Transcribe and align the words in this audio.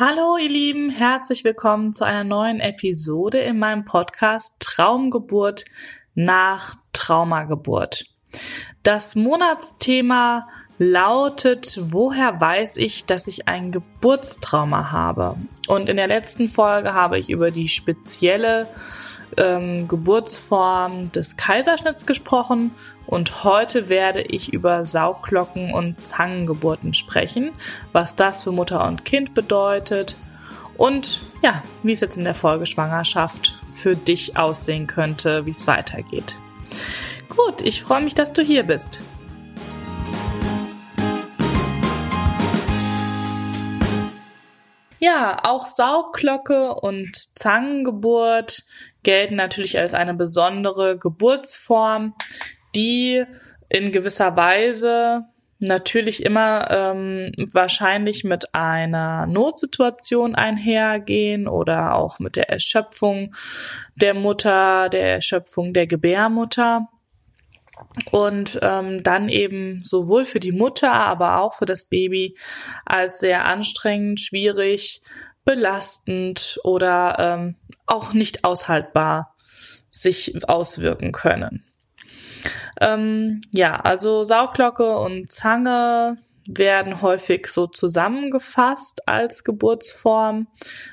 Hallo 0.00 0.38
ihr 0.38 0.48
Lieben, 0.48 0.88
herzlich 0.88 1.44
willkommen 1.44 1.92
zu 1.92 2.04
einer 2.04 2.24
neuen 2.24 2.58
Episode 2.58 3.36
in 3.40 3.58
meinem 3.58 3.84
Podcast 3.84 4.54
Traumgeburt 4.58 5.66
nach 6.14 6.74
Traumageburt. 6.94 8.06
Das 8.82 9.14
Monatsthema 9.14 10.48
lautet, 10.78 11.78
woher 11.82 12.40
weiß 12.40 12.78
ich, 12.78 13.04
dass 13.04 13.26
ich 13.26 13.46
ein 13.46 13.72
Geburtstrauma 13.72 14.90
habe? 14.90 15.36
Und 15.68 15.90
in 15.90 15.96
der 15.96 16.08
letzten 16.08 16.48
Folge 16.48 16.94
habe 16.94 17.18
ich 17.18 17.28
über 17.28 17.50
die 17.50 17.68
spezielle 17.68 18.68
ähm, 19.36 19.88
Geburtsform 19.88 21.12
des 21.12 21.36
Kaiserschnitts 21.36 22.06
gesprochen 22.06 22.72
und 23.06 23.44
heute 23.44 23.88
werde 23.88 24.22
ich 24.22 24.52
über 24.52 24.86
Sauglocken 24.86 25.72
und 25.72 26.00
Zangengeburten 26.00 26.94
sprechen, 26.94 27.52
was 27.92 28.16
das 28.16 28.44
für 28.44 28.52
Mutter 28.52 28.86
und 28.86 29.04
Kind 29.04 29.34
bedeutet 29.34 30.16
und 30.76 31.22
ja, 31.42 31.62
wie 31.82 31.92
es 31.92 32.00
jetzt 32.00 32.16
in 32.16 32.24
der 32.24 32.34
Folgeschwangerschaft 32.34 33.58
für 33.72 33.96
dich 33.96 34.36
aussehen 34.36 34.86
könnte, 34.86 35.46
wie 35.46 35.50
es 35.50 35.66
weitergeht. 35.66 36.34
Gut, 37.28 37.62
ich 37.62 37.82
freue 37.82 38.02
mich, 38.02 38.14
dass 38.14 38.32
du 38.32 38.42
hier 38.42 38.64
bist. 38.64 39.00
Ja, 45.02 45.38
auch 45.44 45.64
Saugglocke 45.64 46.74
und 46.74 47.16
Zangengeburt 47.16 48.64
gelten 49.02 49.36
natürlich 49.36 49.78
als 49.78 49.94
eine 49.94 50.14
besondere 50.14 50.98
Geburtsform, 50.98 52.14
die 52.74 53.24
in 53.68 53.92
gewisser 53.92 54.36
Weise 54.36 55.26
natürlich 55.60 56.24
immer 56.24 56.70
ähm, 56.70 57.32
wahrscheinlich 57.52 58.24
mit 58.24 58.54
einer 58.54 59.26
Notsituation 59.26 60.34
einhergehen 60.34 61.46
oder 61.46 61.94
auch 61.94 62.18
mit 62.18 62.36
der 62.36 62.48
Erschöpfung 62.48 63.34
der 63.94 64.14
Mutter, 64.14 64.88
der 64.88 65.12
Erschöpfung 65.12 65.72
der 65.72 65.86
Gebärmutter. 65.86 66.88
Und 68.10 68.58
ähm, 68.62 69.02
dann 69.02 69.30
eben 69.30 69.82
sowohl 69.82 70.26
für 70.26 70.40
die 70.40 70.52
Mutter, 70.52 70.92
aber 70.92 71.40
auch 71.40 71.54
für 71.54 71.64
das 71.64 71.86
Baby 71.86 72.36
als 72.84 73.20
sehr 73.20 73.46
anstrengend, 73.46 74.20
schwierig, 74.20 75.00
belastend 75.50 76.60
oder 76.62 77.16
ähm, 77.18 77.56
auch 77.84 78.12
nicht 78.12 78.44
aushaltbar 78.44 79.34
sich 79.90 80.48
auswirken 80.48 81.10
können. 81.10 81.64
Ähm, 82.80 83.40
ja, 83.52 83.74
also 83.80 84.22
Sauglocke 84.22 84.96
und 84.96 85.28
Zange 85.32 86.14
werden 86.46 87.02
häufig 87.02 87.48
so 87.48 87.66
zusammengefasst 87.66 89.08
als 89.08 89.42
Geburtsform, 89.42 90.46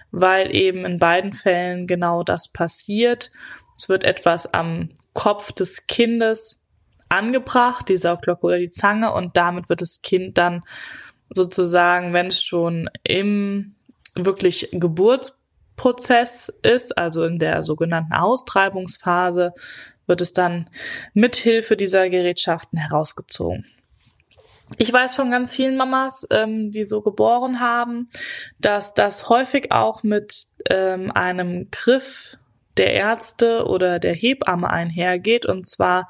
weil 0.10 0.56
eben 0.56 0.86
in 0.86 0.98
beiden 0.98 1.34
Fällen 1.34 1.86
genau 1.86 2.24
das 2.24 2.52
passiert. 2.52 3.30
Es 3.76 3.90
wird 3.90 4.04
etwas 4.04 4.56
am 4.56 4.90
Kopf 5.14 5.52
des 5.52 5.86
Kindes 5.86 6.64
angebracht, 7.10 7.90
die 7.90 7.98
Sauglocke 7.98 8.48
oder 8.48 8.58
die 8.58 8.72
Zange, 8.72 9.14
und 9.14 9.38
damit 9.38 9.70
wird 9.70 9.82
das 9.82 10.02
Kind 10.02 10.40
dann 10.40 10.64
sozusagen, 11.30 12.12
wenn 12.14 12.28
es 12.28 12.42
schon 12.42 12.90
im 13.04 13.76
wirklich 14.26 14.70
Geburtsprozess 14.72 16.50
ist, 16.64 16.98
also 16.98 17.24
in 17.26 17.40
der 17.40 17.64
sogenannten 17.64 18.14
Austreibungsphase, 18.14 19.54
wird 20.06 20.22
es 20.22 20.34
dann 20.34 20.70
mithilfe 21.14 21.76
dieser 21.76 22.10
Gerätschaften 22.10 22.80
herausgezogen. 22.80 23.66
Ich 24.78 24.92
weiß 24.92 25.16
von 25.16 25.32
ganz 25.32 25.56
vielen 25.56 25.78
Mamas, 25.78 26.28
ähm, 26.30 26.72
die 26.72 26.84
so 26.84 27.02
geboren 27.02 27.62
haben, 27.62 28.08
dass 28.60 28.94
das 28.94 29.30
häufig 29.30 29.72
auch 29.72 30.04
mit 30.04 30.48
ähm, 30.70 31.12
einem 31.12 31.70
Griff 31.72 32.38
der 32.76 32.94
Ärzte 32.94 33.66
oder 33.66 34.00
der 34.00 34.14
Hebamme 34.14 34.70
einhergeht, 34.70 35.46
und 35.46 35.68
zwar 35.68 36.10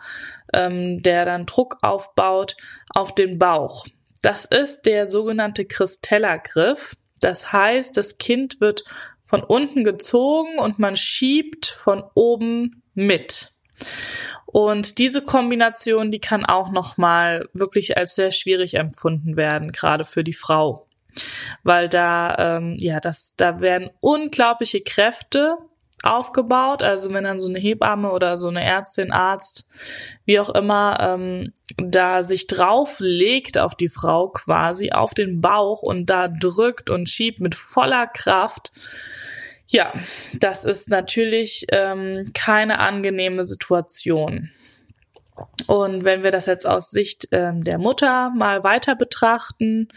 ähm, 0.54 1.02
der 1.02 1.26
dann 1.26 1.46
Druck 1.46 1.78
aufbaut 1.82 2.58
auf 2.94 3.14
den 3.14 3.38
Bauch. 3.38 3.86
Das 4.22 4.46
ist 4.46 4.82
der 4.82 5.08
sogenannte 5.08 5.66
Christella-Griff. 5.66 6.96
Das 7.20 7.52
heißt, 7.52 7.96
das 7.98 8.18
Kind 8.18 8.62
wird 8.62 8.84
von 9.24 9.44
unten 9.44 9.84
gezogen 9.84 10.58
und 10.60 10.80
man 10.80 10.96
schiebt 10.96 11.66
von 11.66 12.04
oben 12.14 12.82
mit. 12.94 13.52
Und 14.46 14.98
diese 14.98 15.22
Kombination, 15.22 16.10
die 16.10 16.22
kann 16.22 16.46
auch 16.46 16.72
nochmal 16.72 17.50
wirklich 17.54 17.98
als 17.98 18.16
sehr 18.16 18.32
schwierig 18.32 18.76
empfunden 18.76 19.36
werden, 19.36 19.72
gerade 19.72 20.06
für 20.06 20.24
die 20.24 20.34
Frau. 20.34 20.88
Weil 21.64 21.90
da, 21.90 22.58
ähm, 22.58 22.76
ja, 22.78 23.00
das, 23.00 23.34
da 23.36 23.60
werden 23.60 23.90
unglaubliche 24.00 24.82
Kräfte 24.82 25.58
aufgebaut. 26.04 26.84
Also 26.84 27.14
wenn 27.14 27.24
dann 27.24 27.40
so 27.40 27.48
eine 27.48 27.60
Hebamme 27.60 28.12
oder 28.12 28.38
so 28.38 28.48
eine 28.48 28.64
Ärztin, 28.64 29.12
Arzt, 29.12 29.70
wie 30.26 30.40
auch 30.40 30.50
immer, 30.50 30.98
ähm, 31.00 31.54
da 31.78 32.24
sich 32.24 32.48
drauflegt 32.48 33.58
auf 33.58 33.76
die 33.76 33.90
Frau 33.90 34.30
quasi, 34.30 34.92
auf 34.92 35.14
den 35.14 35.42
Bauch 35.42 35.82
und 35.82 36.10
da 36.10 36.28
drückt 36.28 36.90
und 36.90 37.10
schiebt 37.10 37.40
mit 37.40 37.56
voller 37.56 38.08
Kraft, 38.08 38.72
ja, 39.68 39.94
das 40.40 40.64
ist 40.64 40.90
natürlich 40.90 41.66
ähm, 41.72 42.32
keine 42.34 42.80
angenehme 42.80 43.44
Situation. 43.44 44.52
Und 45.68 46.04
wenn 46.04 46.24
wir 46.24 46.32
das 46.32 46.46
jetzt 46.46 46.66
aus 46.66 46.90
Sicht 46.90 47.28
ähm, 47.32 47.64
der 47.64 47.78
Mutter 47.78 48.32
mal 48.32 48.64
weiter 48.64 48.96
betrachten, 48.96 49.90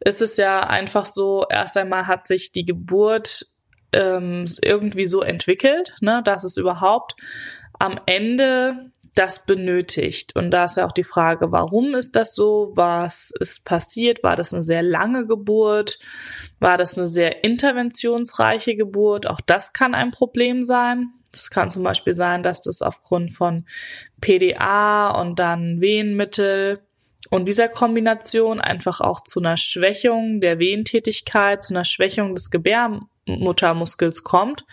ist 0.00 0.22
es 0.22 0.36
ja 0.36 0.60
einfach 0.60 1.04
so, 1.04 1.44
erst 1.50 1.76
einmal 1.76 2.06
hat 2.06 2.26
sich 2.26 2.52
die 2.52 2.64
Geburt 2.64 3.46
ähm, 3.92 4.44
irgendwie 4.62 5.06
so 5.06 5.22
entwickelt, 5.22 5.96
ne, 6.00 6.22
dass 6.24 6.44
es 6.44 6.56
überhaupt 6.56 7.14
am 7.78 8.00
Ende 8.06 8.90
das 9.14 9.44
benötigt. 9.46 10.36
Und 10.36 10.50
da 10.50 10.64
ist 10.64 10.76
ja 10.76 10.86
auch 10.86 10.92
die 10.92 11.04
Frage, 11.04 11.50
warum 11.50 11.94
ist 11.94 12.14
das 12.14 12.34
so? 12.34 12.72
Was 12.74 13.32
ist 13.40 13.64
passiert? 13.64 14.22
War 14.22 14.36
das 14.36 14.54
eine 14.54 14.62
sehr 14.62 14.82
lange 14.82 15.26
Geburt? 15.26 15.98
War 16.60 16.76
das 16.76 16.96
eine 16.96 17.08
sehr 17.08 17.42
interventionsreiche 17.42 18.76
Geburt? 18.76 19.26
Auch 19.26 19.40
das 19.40 19.72
kann 19.72 19.94
ein 19.94 20.12
Problem 20.12 20.62
sein. 20.62 21.10
Es 21.32 21.50
kann 21.50 21.70
zum 21.70 21.82
Beispiel 21.82 22.14
sein, 22.14 22.42
dass 22.42 22.62
das 22.62 22.80
aufgrund 22.80 23.32
von 23.32 23.66
PDA 24.20 25.08
und 25.10 25.38
dann 25.38 25.80
Wehenmittel 25.80 26.80
und 27.30 27.48
dieser 27.48 27.68
Kombination 27.68 28.60
einfach 28.60 29.00
auch 29.00 29.20
zu 29.24 29.40
einer 29.40 29.56
Schwächung 29.56 30.40
der 30.40 30.58
Wehentätigkeit, 30.58 31.62
zu 31.62 31.74
einer 31.74 31.84
Schwächung 31.84 32.34
des 32.34 32.50
Gebär 32.50 33.00
Gebärmuttermuskels 33.28 34.24
kommt, 34.24 34.64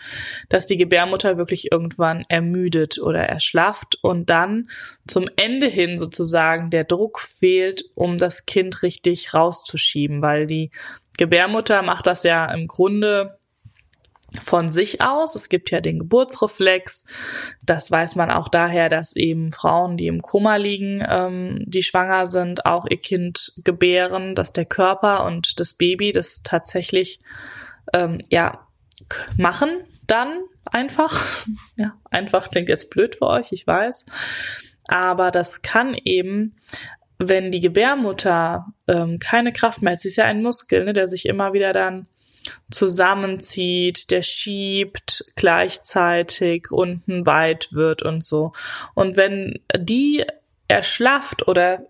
dass 0.48 0.66
die 0.66 0.76
Gebärmutter 0.76 1.36
wirklich 1.36 1.70
irgendwann 1.70 2.24
ermüdet 2.28 2.98
oder 3.02 3.20
erschlafft 3.20 3.98
und 4.02 4.30
dann 4.30 4.68
zum 5.06 5.28
Ende 5.36 5.66
hin 5.66 5.98
sozusagen 5.98 6.70
der 6.70 6.84
Druck 6.84 7.20
fehlt, 7.20 7.84
um 7.94 8.18
das 8.18 8.46
Kind 8.46 8.82
richtig 8.82 9.34
rauszuschieben, 9.34 10.22
weil 10.22 10.46
die 10.46 10.70
Gebärmutter 11.18 11.82
macht 11.82 12.06
das 12.06 12.22
ja 12.22 12.52
im 12.52 12.66
Grunde 12.66 13.38
von 14.42 14.72
sich 14.72 15.00
aus. 15.00 15.34
Es 15.34 15.48
gibt 15.48 15.70
ja 15.70 15.80
den 15.80 15.98
Geburtsreflex. 15.98 17.04
Das 17.64 17.90
weiß 17.90 18.16
man 18.16 18.30
auch 18.30 18.48
daher, 18.48 18.88
dass 18.88 19.16
eben 19.16 19.52
Frauen, 19.52 19.96
die 19.96 20.08
im 20.08 20.20
Koma 20.20 20.56
liegen, 20.56 21.04
ähm, 21.08 21.56
die 21.60 21.82
schwanger 21.82 22.26
sind, 22.26 22.66
auch 22.66 22.86
ihr 22.90 23.00
Kind 23.00 23.52
gebären, 23.64 24.34
dass 24.34 24.52
der 24.52 24.66
Körper 24.66 25.24
und 25.24 25.60
das 25.60 25.74
Baby 25.74 26.12
das 26.12 26.42
tatsächlich 26.42 27.20
ähm, 27.92 28.20
ja, 28.30 28.66
machen 29.36 29.68
dann 30.06 30.40
einfach. 30.64 31.46
Ja, 31.78 31.92
einfach 32.10 32.48
klingt 32.48 32.70
jetzt 32.70 32.88
blöd 32.88 33.16
für 33.16 33.26
euch, 33.26 33.52
ich 33.52 33.66
weiß. 33.66 34.06
Aber 34.88 35.30
das 35.30 35.60
kann 35.60 35.94
eben, 35.94 36.56
wenn 37.18 37.52
die 37.52 37.60
Gebärmutter 37.60 38.66
ähm, 38.88 39.18
keine 39.18 39.52
Kraft 39.52 39.82
mehr 39.82 39.92
hat, 39.92 40.00
sie 40.00 40.08
ist 40.08 40.16
ja 40.16 40.24
ein 40.24 40.42
Muskel, 40.42 40.84
ne, 40.84 40.94
der 40.94 41.06
sich 41.06 41.26
immer 41.26 41.52
wieder 41.52 41.74
dann 41.74 42.06
zusammenzieht, 42.70 44.10
der 44.10 44.22
schiebt 44.22 45.24
gleichzeitig 45.34 46.70
unten 46.70 47.26
weit 47.26 47.68
wird 47.72 48.02
und 48.02 48.24
so. 48.24 48.52
Und 48.94 49.16
wenn 49.16 49.60
die 49.76 50.24
erschlafft 50.68 51.46
oder 51.46 51.86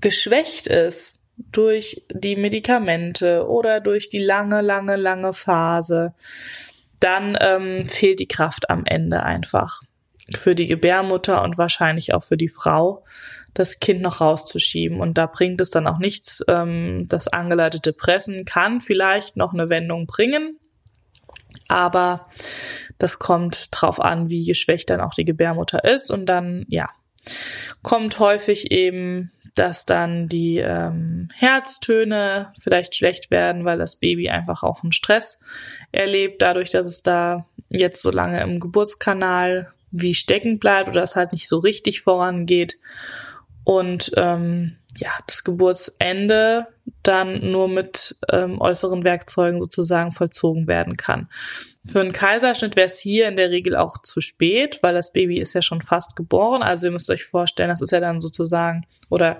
geschwächt 0.00 0.66
ist, 0.66 1.22
durch 1.36 2.04
die 2.12 2.36
Medikamente 2.36 3.46
oder 3.46 3.80
durch 3.80 4.08
die 4.08 4.22
lange, 4.22 4.62
lange, 4.62 4.96
lange 4.96 5.32
Phase, 5.32 6.14
dann 7.00 7.36
ähm, 7.40 7.84
fehlt 7.84 8.20
die 8.20 8.28
Kraft 8.28 8.70
am 8.70 8.84
Ende 8.86 9.22
einfach 9.22 9.82
für 10.34 10.54
die 10.54 10.66
Gebärmutter 10.66 11.42
und 11.42 11.58
wahrscheinlich 11.58 12.14
auch 12.14 12.24
für 12.24 12.36
die 12.36 12.48
Frau, 12.48 13.04
das 13.54 13.80
Kind 13.80 14.02
noch 14.02 14.20
rauszuschieben. 14.20 15.00
Und 15.00 15.18
da 15.18 15.26
bringt 15.26 15.60
es 15.60 15.70
dann 15.70 15.86
auch 15.86 15.98
nichts. 15.98 16.44
Ähm, 16.48 17.06
das 17.08 17.28
angeleitete 17.28 17.92
Pressen 17.92 18.44
kann 18.44 18.80
vielleicht 18.80 19.36
noch 19.36 19.52
eine 19.52 19.68
Wendung 19.68 20.06
bringen, 20.06 20.58
aber 21.68 22.28
das 22.98 23.18
kommt 23.18 23.68
drauf 23.70 24.00
an, 24.00 24.30
wie 24.30 24.44
geschwächt 24.44 24.90
dann 24.90 25.00
auch 25.00 25.14
die 25.14 25.24
Gebärmutter 25.24 25.84
ist. 25.84 26.10
Und 26.10 26.26
dann, 26.26 26.64
ja, 26.68 26.88
kommt 27.82 28.18
häufig 28.18 28.70
eben 28.70 29.30
dass 29.58 29.86
dann 29.86 30.28
die 30.28 30.58
ähm, 30.58 31.28
Herztöne 31.34 32.52
vielleicht 32.60 32.94
schlecht 32.94 33.30
werden, 33.30 33.64
weil 33.64 33.78
das 33.78 33.96
Baby 33.96 34.28
einfach 34.28 34.62
auch 34.62 34.82
einen 34.82 34.92
Stress 34.92 35.40
erlebt, 35.92 36.42
dadurch, 36.42 36.70
dass 36.70 36.86
es 36.86 37.02
da 37.02 37.46
jetzt 37.68 38.02
so 38.02 38.10
lange 38.10 38.40
im 38.42 38.60
Geburtskanal 38.60 39.72
wie 39.90 40.14
stecken 40.14 40.58
bleibt 40.58 40.88
oder 40.88 41.02
es 41.02 41.16
halt 41.16 41.32
nicht 41.32 41.48
so 41.48 41.58
richtig 41.58 42.02
vorangeht. 42.02 42.78
Und 43.64 44.12
ähm, 44.16 44.76
ja, 44.98 45.10
das 45.26 45.44
Geburtsende 45.44 46.66
dann 47.02 47.50
nur 47.50 47.68
mit 47.68 48.16
ähm, 48.30 48.60
äußeren 48.60 49.04
Werkzeugen 49.04 49.60
sozusagen 49.60 50.12
vollzogen 50.12 50.66
werden 50.66 50.96
kann. 50.96 51.28
Für 51.84 52.00
einen 52.00 52.12
Kaiserschnitt 52.12 52.74
wäre 52.74 52.86
es 52.86 52.98
hier 52.98 53.28
in 53.28 53.36
der 53.36 53.50
Regel 53.50 53.76
auch 53.76 53.98
zu 53.98 54.20
spät, 54.20 54.78
weil 54.82 54.94
das 54.94 55.12
Baby 55.12 55.38
ist 55.38 55.54
ja 55.54 55.62
schon 55.62 55.82
fast 55.82 56.16
geboren. 56.16 56.62
Also 56.62 56.86
ihr 56.86 56.92
müsst 56.92 57.10
euch 57.10 57.24
vorstellen, 57.24 57.68
das 57.68 57.80
ist 57.80 57.92
ja 57.92 58.00
dann 58.00 58.20
sozusagen, 58.20 58.86
oder 59.08 59.38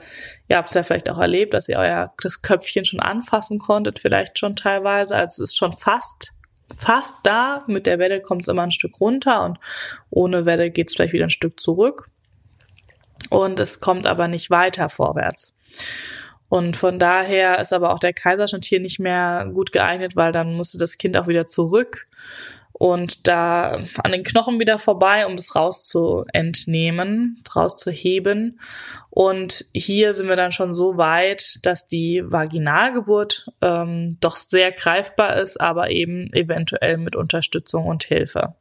ihr 0.49 0.57
habt 0.57 0.69
es 0.69 0.75
ja 0.75 0.83
vielleicht 0.83 1.11
auch 1.11 1.19
erlebt, 1.19 1.55
dass 1.55 1.69
ihr 1.69 1.79
euer 1.79 2.13
das 2.23 2.43
Köpfchen 2.43 2.85
schon 2.85 3.01
anfassen 3.01 3.59
konntet, 3.59 3.99
vielleicht 3.99 4.39
schon 4.39 4.55
teilweise. 4.55 5.17
Also 5.17 5.43
es 5.43 5.51
ist 5.51 5.57
schon 5.57 5.73
fast 5.73 6.33
fast 6.77 7.15
da. 7.23 7.65
Mit 7.69 7.87
der 7.87 7.99
Welle 7.99 8.21
kommt 8.21 8.43
es 8.43 8.49
immer 8.49 8.63
ein 8.63 8.73
Stück 8.73 9.01
runter 9.01 9.45
und 9.45 9.59
ohne 10.11 10.47
Welle 10.47 10.71
geht 10.71 10.89
es 10.89 10.95
vielleicht 10.95 11.13
wieder 11.13 11.27
ein 11.27 11.31
Stück 11.31 11.59
zurück 11.61 12.11
und 13.31 13.61
es 13.61 13.81
kommt 13.81 14.07
aber 14.07 14.29
nicht 14.29 14.51
weiter 14.51 14.89
vorwärts. 14.89 15.57
Und 16.49 16.77
von 16.77 16.99
daher 16.99 17.61
ist 17.61 17.73
aber 17.73 17.93
auch 17.93 17.99
der 17.99 18.13
Kaiserschnitt 18.13 18.65
hier 18.65 18.81
nicht 18.81 19.01
mehr 19.01 19.51
gut 19.53 19.73
geeignet, 19.73 20.15
weil 20.15 20.33
dann 20.33 20.55
musste 20.55 20.79
das 20.79 20.97
Kind 20.97 21.17
auch 21.17 21.27
wieder 21.27 21.47
zurück 21.47 22.07
und 22.79 23.27
da 23.27 23.81
an 24.03 24.13
den 24.13 24.23
Knochen 24.23 24.61
wieder 24.61 24.79
vorbei, 24.79 25.27
um 25.27 25.37
das 25.37 25.57
rauszuentnehmen, 25.57 27.43
rauszuheben. 27.55 28.61
Und 29.09 29.65
hier 29.73 30.13
sind 30.13 30.29
wir 30.29 30.37
dann 30.37 30.53
schon 30.53 30.75
so 30.75 30.99
weit, 30.99 31.59
dass 31.63 31.87
die 31.87 32.23
Vaginalgeburt 32.25 33.51
ähm, 33.63 34.11
doch 34.21 34.37
sehr 34.37 34.73
greifbar 34.73 35.41
ist, 35.41 35.59
aber 35.59 35.91
eben 35.91 36.31
eventuell 36.35 36.99
mit 36.99 37.17
Unterstützung 37.17 37.87
und 37.87 38.05
Hilfe. 38.05 38.55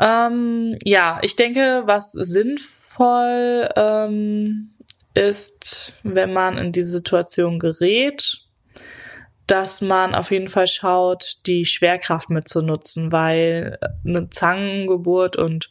Ähm, 0.00 0.78
ja, 0.82 1.18
ich 1.22 1.36
denke, 1.36 1.82
was 1.84 2.12
sinnvoll 2.12 3.68
ähm, 3.76 4.70
ist, 5.14 5.92
wenn 6.02 6.32
man 6.32 6.56
in 6.56 6.72
diese 6.72 6.90
Situation 6.90 7.58
gerät, 7.58 8.40
dass 9.46 9.82
man 9.82 10.14
auf 10.14 10.30
jeden 10.30 10.48
Fall 10.48 10.68
schaut, 10.68 11.38
die 11.46 11.66
Schwerkraft 11.66 12.30
mitzunutzen, 12.30 13.12
weil 13.12 13.78
eine 14.04 14.30
Zangengeburt 14.30 15.36
und 15.36 15.70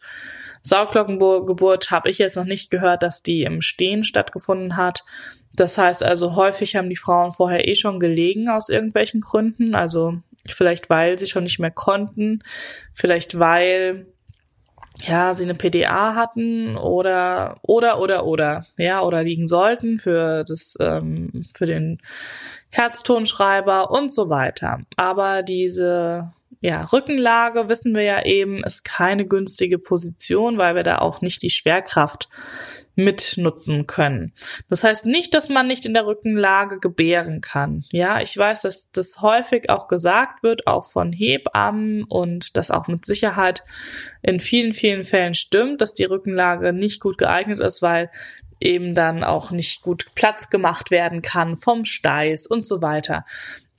Sauglockengeburt 0.62 1.90
habe 1.90 2.10
ich 2.10 2.20
jetzt 2.20 2.36
noch 2.36 2.46
nicht 2.46 2.70
gehört, 2.70 3.02
dass 3.02 3.24
die 3.24 3.44
im 3.44 3.62
Stehen 3.62 4.04
stattgefunden 4.04 4.78
hat. 4.78 5.06
Das 5.54 5.78
heißt 5.78 6.04
also, 6.04 6.36
häufig 6.36 6.76
haben 6.76 6.90
die 6.90 6.98
Frauen 6.98 7.32
vorher 7.32 7.68
eh 7.68 7.76
schon 7.76 8.00
gelegen 8.00 8.50
aus 8.50 8.70
irgendwelchen 8.70 9.22
Gründen. 9.22 9.74
Also 9.74 10.20
vielleicht 10.46 10.90
weil 10.90 11.18
sie 11.18 11.28
schon 11.28 11.44
nicht 11.44 11.60
mehr 11.60 11.72
konnten, 11.72 12.44
vielleicht 12.94 13.40
weil 13.40 14.08
ja, 15.04 15.34
sie 15.34 15.44
eine 15.44 15.56
PDA 15.56 16.16
hatten 16.16 16.76
oder 16.76 17.58
oder 17.62 18.00
oder 18.00 18.26
oder 18.26 18.66
ja 18.78 19.02
oder 19.02 19.24
liegen 19.24 19.48
sollten 19.48 19.98
für 19.98 20.44
das 20.44 20.76
ähm, 20.80 21.46
für 21.56 21.66
den 21.66 22.00
Herztonschreiber 22.70 23.92
und 23.92 24.14
so 24.14 24.30
weiter. 24.30 24.82
Aber 24.96 25.42
diese 25.42 26.34
ja, 26.62 26.84
Rückenlage 26.86 27.70
wissen 27.70 27.96
wir 27.96 28.04
ja 28.04 28.26
eben, 28.26 28.64
ist 28.64 28.84
keine 28.84 29.26
günstige 29.26 29.80
Position, 29.80 30.58
weil 30.58 30.76
wir 30.76 30.84
da 30.84 30.98
auch 30.98 31.22
nicht 31.22 31.42
die 31.42 31.50
Schwerkraft 31.50 32.28
mitnutzen 32.96 33.88
können. 33.88 34.34
Das 34.68 34.84
heißt 34.84 35.06
nicht, 35.06 35.34
dass 35.34 35.50
man 35.50 35.68
nicht 35.68 35.86
in 35.86 35.94
der 35.94 36.06
Rückenlage 36.06 36.80
gebären 36.80 37.42
kann. 37.42 37.86
Ja, 37.92 38.22
ich 38.22 38.38
weiß, 38.38 38.64
dass 38.64 38.92
das 38.92 39.22
häufig 39.22 39.70
auch 39.70 39.88
gesagt 39.88 40.44
wird, 40.44 40.68
auch 40.68 40.86
von 40.86 41.12
Hebammen 41.12 42.04
und 42.04 42.58
das 42.58 42.72
auch 42.72 42.88
mit 42.88 43.06
Sicherheit 43.06 43.64
in 44.22 44.40
vielen, 44.40 44.74
vielen 44.74 45.04
Fällen 45.04 45.34
stimmt, 45.34 45.82
dass 45.82 45.94
die 45.94 46.04
Rückenlage 46.04 46.74
nicht 46.74 47.00
gut 47.00 47.18
geeignet 47.18 47.60
ist, 47.60 47.82
weil 47.82 48.10
eben 48.60 48.94
dann 48.94 49.24
auch 49.24 49.52
nicht 49.52 49.82
gut 49.82 50.08
Platz 50.16 50.50
gemacht 50.50 50.92
werden 50.92 51.22
kann 51.22 51.56
vom 51.56 51.86
Steiß 51.86 52.48
und 52.48 52.68
so 52.68 52.82
weiter. 52.82 53.26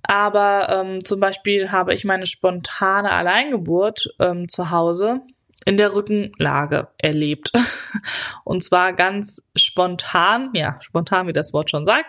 Aber 0.03 0.69
ähm, 0.71 1.05
zum 1.05 1.21
Beispiel 1.21 1.73
habe 1.73 1.95
ich 1.95 2.05
meine 2.05 2.27
spontane 2.27 3.13
Alleingeburt 3.13 4.15
ähm, 4.19 4.49
zu 4.49 4.71
Hause 4.71 5.21
in 5.65 5.77
der 5.77 5.95
Rückenlage 5.95 6.89
erlebt. 6.99 7.53
Und 8.45 8.65
zwar 8.65 8.93
ganz 8.93 9.49
spontan, 9.57 10.51
ja, 10.55 10.79
spontan, 10.81 11.27
wie 11.27 11.33
das 11.33 11.53
Wort 11.53 11.71
schon 11.71 11.85
sagt, 11.85 12.07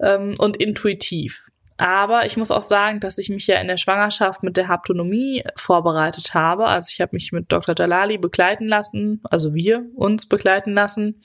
ähm, 0.00 0.34
und 0.38 0.56
intuitiv. 0.58 1.48
Aber 1.76 2.24
ich 2.24 2.36
muss 2.36 2.52
auch 2.52 2.60
sagen, 2.60 3.00
dass 3.00 3.18
ich 3.18 3.30
mich 3.30 3.48
ja 3.48 3.60
in 3.60 3.66
der 3.66 3.78
Schwangerschaft 3.78 4.44
mit 4.44 4.56
der 4.56 4.68
Haptonomie 4.68 5.42
vorbereitet 5.56 6.32
habe. 6.32 6.66
Also 6.66 6.88
ich 6.92 7.00
habe 7.00 7.10
mich 7.14 7.32
mit 7.32 7.50
Dr. 7.50 7.74
Dalali 7.74 8.16
begleiten 8.16 8.68
lassen, 8.68 9.20
also 9.28 9.54
wir 9.54 9.84
uns 9.96 10.26
begleiten 10.26 10.72
lassen. 10.72 11.20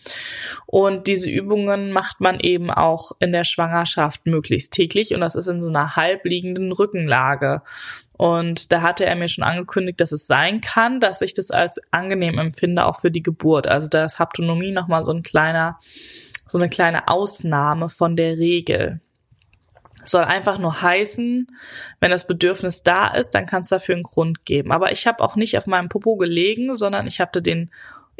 Und 0.66 1.06
diese 1.06 1.30
Übungen 1.30 1.92
macht 1.92 2.20
man 2.20 2.40
eben 2.40 2.72
auch 2.72 3.12
in 3.20 3.32
der 3.32 3.44
Schwangerschaft 3.44 4.26
möglichst 4.26 4.74
täglich. 4.74 5.14
Und 5.14 5.22
das 5.22 5.36
ist 5.36 5.48
in 5.48 5.62
so 5.62 5.70
einer 5.70 5.96
halbliegenden 5.96 6.72
Rückenlage. 6.72 7.62
Und 8.18 8.72
da 8.72 8.82
hatte 8.82 9.06
er 9.06 9.16
mir 9.16 9.30
schon 9.30 9.44
angekündigt, 9.44 10.02
dass 10.02 10.12
es 10.12 10.26
sein 10.26 10.62
kann, 10.62 11.00
dass 11.00 11.22
ich 11.22 11.36
das 11.36 11.52
als 11.52 11.80
angenehm 11.92 12.40
empfinde, 12.40 12.86
auch 12.86 13.00
für 13.00 13.12
die 13.12 13.24
Geburt. 13.24 13.68
Also 13.68 13.88
da 13.88 14.04
ist 14.04 14.18
Haptonomie 14.18 14.72
nochmal 14.72 15.04
so 15.04 15.12
ein 15.12 15.22
kleiner, 15.22 15.80
so 16.48 16.58
eine 16.58 16.70
kleine 16.70 17.08
Ausnahme 17.08 17.88
von 17.88 18.16
der 18.16 18.40
Regel 18.40 19.00
soll 20.06 20.24
einfach 20.24 20.58
nur 20.58 20.82
heißen, 20.82 21.48
wenn 22.00 22.12
das 22.12 22.28
Bedürfnis 22.28 22.84
da 22.84 23.08
ist, 23.08 23.32
dann 23.32 23.46
kann 23.46 23.64
es 23.64 23.70
dafür 23.70 23.96
einen 23.96 24.04
Grund 24.04 24.46
geben. 24.46 24.72
Aber 24.72 24.92
ich 24.92 25.08
habe 25.08 25.24
auch 25.24 25.36
nicht 25.36 25.58
auf 25.58 25.68
meinem 25.68 25.90
Popo 25.90 26.16
gelegen, 26.16 26.76
sondern 26.76 27.08
ich 27.08 27.20
hatte 27.20 27.42
den 27.42 27.70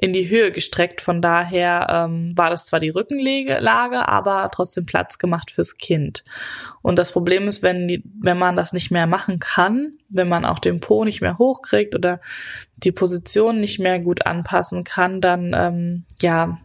in 0.02 0.14
die 0.14 0.30
Höhe 0.30 0.52
gestreckt. 0.52 1.02
Von 1.02 1.22
daher 1.22 1.88
ähm, 1.90 2.32
war 2.38 2.50
das 2.50 2.66
zwar 2.66 2.80
die 2.80 2.90
Rückenlage, 2.90 4.08
aber 4.08 4.50
trotzdem 4.54 4.86
Platz 4.86 5.18
gemacht 5.18 5.52
fürs 5.52 5.78
Kind. 5.78 6.24
Und 6.82 6.98
das 6.98 7.12
Problem 7.12 7.48
ist, 7.50 7.64
wenn, 7.64 7.88
die, 7.88 8.04
wenn 8.20 8.38
man 8.38 8.56
das 8.56 8.72
nicht 8.72 8.92
mehr 8.92 9.08
machen 9.08 9.40
kann, 9.40 9.98
wenn 10.08 10.30
man 10.30 10.46
auch 10.46 10.60
den 10.60 10.80
Po 10.80 11.04
nicht 11.04 11.22
mehr 11.22 11.38
hochkriegt 11.38 11.96
oder 11.96 12.22
die 12.78 12.94
Position 12.94 13.60
nicht 13.60 13.80
mehr 13.80 14.00
gut 14.00 14.26
anpassen 14.26 14.86
kann, 14.86 15.20
dann 15.20 15.54
ähm, 15.54 16.06
ja 16.22 16.60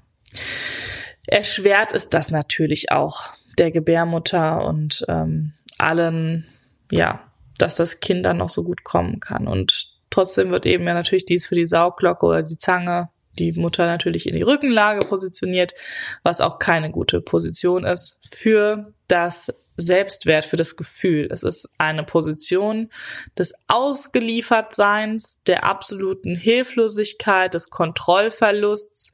erschwert 1.27 1.93
ist 1.93 2.15
das 2.15 2.31
natürlich 2.31 2.93
auch 2.93 3.33
der 3.59 3.71
Gebärmutter 3.71 4.65
und 4.65 5.05
ähm, 5.09 5.53
allen, 5.79 6.47
ja, 6.91 7.21
dass 7.59 7.77
das 7.77 8.01
Kind 8.01 8.25
dann 8.25 8.39
noch 8.39 8.49
so 8.49 8.65
gut 8.65 8.85
kommen 8.85 9.21
kann. 9.21 9.47
Und 9.47 9.89
trotzdem 10.11 10.51
wird 10.51 10.67
eben 10.67 10.87
ja 10.87 10.95
natürlich 10.95 11.25
dies 11.25 11.47
für 11.47 11.55
die 11.55 11.67
Sauglocke 11.67 12.27
oder 12.27 12.43
die 12.43 12.59
Zange 12.59 13.11
die 13.39 13.53
Mutter 13.53 13.87
natürlich 13.87 14.29
in 14.29 14.35
die 14.35 14.43
Rückenlage 14.43 15.05
positioniert, 15.07 15.75
was 16.23 16.41
auch 16.41 16.59
keine 16.59 16.91
gute 16.91 17.21
Position 17.21 17.85
ist 17.85 18.21
für 18.33 18.93
das 19.09 19.53
Selbstwert, 19.77 20.45
für 20.45 20.57
das 20.57 20.77
Gefühl. 20.77 21.29
Es 21.31 21.43
ist 21.43 21.69
eine 21.79 22.05
Position 22.05 22.91
des 23.39 23.55
Ausgeliefertseins, 23.67 25.43
der 25.47 25.65
absoluten 25.65 26.37
Hilflosigkeit, 26.37 27.55
des 27.55 27.71
Kontrollverlusts. 27.71 29.13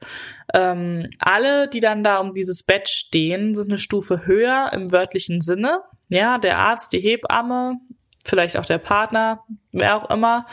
Ähm, 0.53 1.09
alle, 1.19 1.67
die 1.67 1.79
dann 1.79 2.03
da 2.03 2.17
um 2.17 2.33
dieses 2.33 2.63
Bett 2.63 2.89
stehen, 2.89 3.55
sind 3.55 3.69
eine 3.69 3.77
Stufe 3.77 4.25
höher 4.25 4.71
im 4.73 4.91
wörtlichen 4.91 5.41
Sinne. 5.41 5.81
Ja, 6.09 6.37
der 6.37 6.59
Arzt, 6.59 6.93
die 6.93 6.99
Hebamme, 6.99 7.77
vielleicht 8.25 8.57
auch 8.57 8.65
der 8.65 8.77
Partner, 8.77 9.43
wer 9.71 9.95
auch 9.95 10.09
immer, 10.09 10.45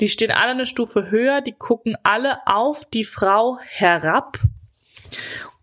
die 0.00 0.08
stehen 0.08 0.30
alle 0.30 0.50
eine 0.50 0.66
Stufe 0.66 1.10
höher, 1.10 1.40
die 1.40 1.52
gucken 1.52 1.96
alle 2.02 2.38
auf 2.46 2.84
die 2.84 3.04
Frau 3.04 3.58
herab. 3.64 4.38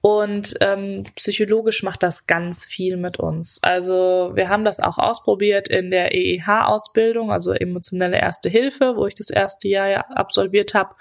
Und 0.06 0.54
ähm, 0.62 1.02
psychologisch 1.16 1.82
macht 1.82 2.04
das 2.04 2.28
ganz 2.28 2.64
viel 2.64 2.96
mit 2.96 3.18
uns. 3.18 3.58
Also 3.64 4.34
wir 4.36 4.50
haben 4.50 4.64
das 4.64 4.80
auch 4.80 5.00
ausprobiert 5.00 5.68
in 5.68 5.90
der 5.90 6.14
EEH-Ausbildung, 6.14 7.32
also 7.32 7.54
emotionelle 7.54 8.20
Erste 8.20 8.48
Hilfe, 8.48 8.98
wo 8.98 9.08
ich 9.08 9.16
das 9.16 9.32
erste 9.32 9.68
Jahr 9.68 9.90
ja 9.90 10.02
absolviert 10.02 10.76
habe 10.76 10.94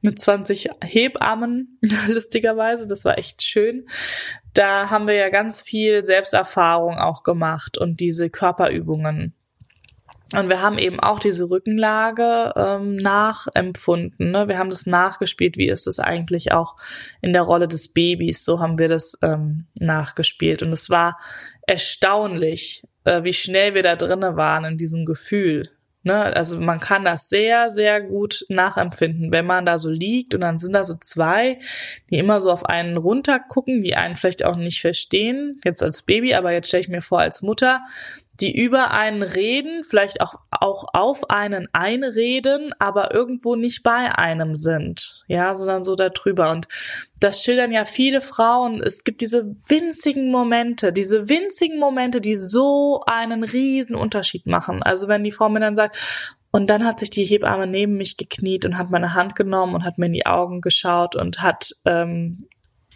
mit 0.00 0.18
20 0.18 0.68
Hebammen, 0.82 1.78
lustigerweise. 2.08 2.88
Das 2.88 3.04
war 3.04 3.18
echt 3.18 3.42
schön. 3.44 3.86
Da 4.52 4.90
haben 4.90 5.06
wir 5.06 5.14
ja 5.14 5.28
ganz 5.28 5.62
viel 5.62 6.04
Selbsterfahrung 6.04 6.98
auch 6.98 7.22
gemacht 7.22 7.78
und 7.78 8.00
diese 8.00 8.30
Körperübungen 8.30 9.32
und 10.36 10.48
wir 10.48 10.62
haben 10.62 10.78
eben 10.78 11.00
auch 11.00 11.18
diese 11.18 11.50
Rückenlage 11.50 12.52
ähm, 12.54 12.96
nachempfunden. 12.96 14.30
Ne? 14.30 14.46
Wir 14.46 14.58
haben 14.58 14.70
das 14.70 14.86
nachgespielt. 14.86 15.56
Wie 15.56 15.68
ist 15.68 15.88
das 15.88 15.98
eigentlich 15.98 16.52
auch 16.52 16.76
in 17.20 17.32
der 17.32 17.42
Rolle 17.42 17.66
des 17.66 17.92
Babys? 17.92 18.44
So 18.44 18.60
haben 18.60 18.78
wir 18.78 18.86
das 18.86 19.18
ähm, 19.22 19.66
nachgespielt. 19.80 20.62
Und 20.62 20.72
es 20.72 20.88
war 20.88 21.18
erstaunlich, 21.66 22.84
äh, 23.04 23.24
wie 23.24 23.32
schnell 23.32 23.74
wir 23.74 23.82
da 23.82 23.96
drinnen 23.96 24.36
waren 24.36 24.64
in 24.64 24.76
diesem 24.76 25.04
Gefühl. 25.04 25.68
Ne? 26.02 26.34
Also 26.34 26.58
man 26.60 26.80
kann 26.80 27.04
das 27.04 27.28
sehr, 27.28 27.70
sehr 27.70 28.00
gut 28.00 28.46
nachempfinden, 28.48 29.32
wenn 29.32 29.44
man 29.44 29.66
da 29.66 29.78
so 29.78 29.90
liegt 29.90 30.34
und 30.34 30.40
dann 30.40 30.58
sind 30.58 30.72
da 30.72 30.84
so 30.84 30.94
zwei, 30.98 31.58
die 32.08 32.18
immer 32.18 32.40
so 32.40 32.50
auf 32.50 32.64
einen 32.64 32.96
runtergucken, 32.96 33.82
die 33.82 33.96
einen 33.96 34.16
vielleicht 34.16 34.44
auch 34.44 34.56
nicht 34.56 34.80
verstehen, 34.80 35.60
jetzt 35.64 35.82
als 35.82 36.02
Baby, 36.02 36.34
aber 36.34 36.52
jetzt 36.52 36.68
stelle 36.68 36.82
ich 36.82 36.88
mir 36.88 37.02
vor 37.02 37.20
als 37.20 37.42
Mutter, 37.42 37.82
die 38.40 38.56
über 38.56 38.90
einen 38.90 39.22
reden, 39.22 39.84
vielleicht 39.84 40.20
auch, 40.20 40.34
auch 40.50 40.86
auf 40.94 41.28
einen 41.30 41.68
einreden, 41.72 42.72
aber 42.78 43.12
irgendwo 43.12 43.56
nicht 43.56 43.82
bei 43.82 44.16
einem 44.16 44.54
sind. 44.54 45.24
Ja, 45.28 45.54
sondern 45.54 45.84
so 45.84 45.94
darüber. 45.94 46.50
Und 46.50 46.66
das 47.20 47.42
schildern 47.42 47.72
ja 47.72 47.84
viele 47.84 48.20
Frauen. 48.20 48.82
Es 48.82 49.04
gibt 49.04 49.20
diese 49.20 49.56
winzigen 49.68 50.30
Momente, 50.30 50.92
diese 50.92 51.28
winzigen 51.28 51.78
Momente, 51.78 52.20
die 52.20 52.36
so 52.36 53.02
einen 53.06 53.44
riesen 53.44 53.94
Unterschied 53.94 54.46
machen. 54.46 54.82
Also 54.82 55.08
wenn 55.08 55.24
die 55.24 55.32
Frau 55.32 55.48
mir 55.48 55.60
dann 55.60 55.76
sagt, 55.76 55.96
und 56.52 56.68
dann 56.68 56.84
hat 56.84 56.98
sich 56.98 57.10
die 57.10 57.24
Hebamme 57.24 57.66
neben 57.66 57.96
mich 57.96 58.16
gekniet 58.16 58.64
und 58.64 58.76
hat 58.76 58.90
meine 58.90 59.14
Hand 59.14 59.36
genommen 59.36 59.74
und 59.74 59.84
hat 59.84 59.98
mir 59.98 60.06
in 60.06 60.12
die 60.12 60.26
Augen 60.26 60.60
geschaut 60.60 61.14
und 61.14 61.42
hat 61.42 61.70
ähm, 61.84 62.38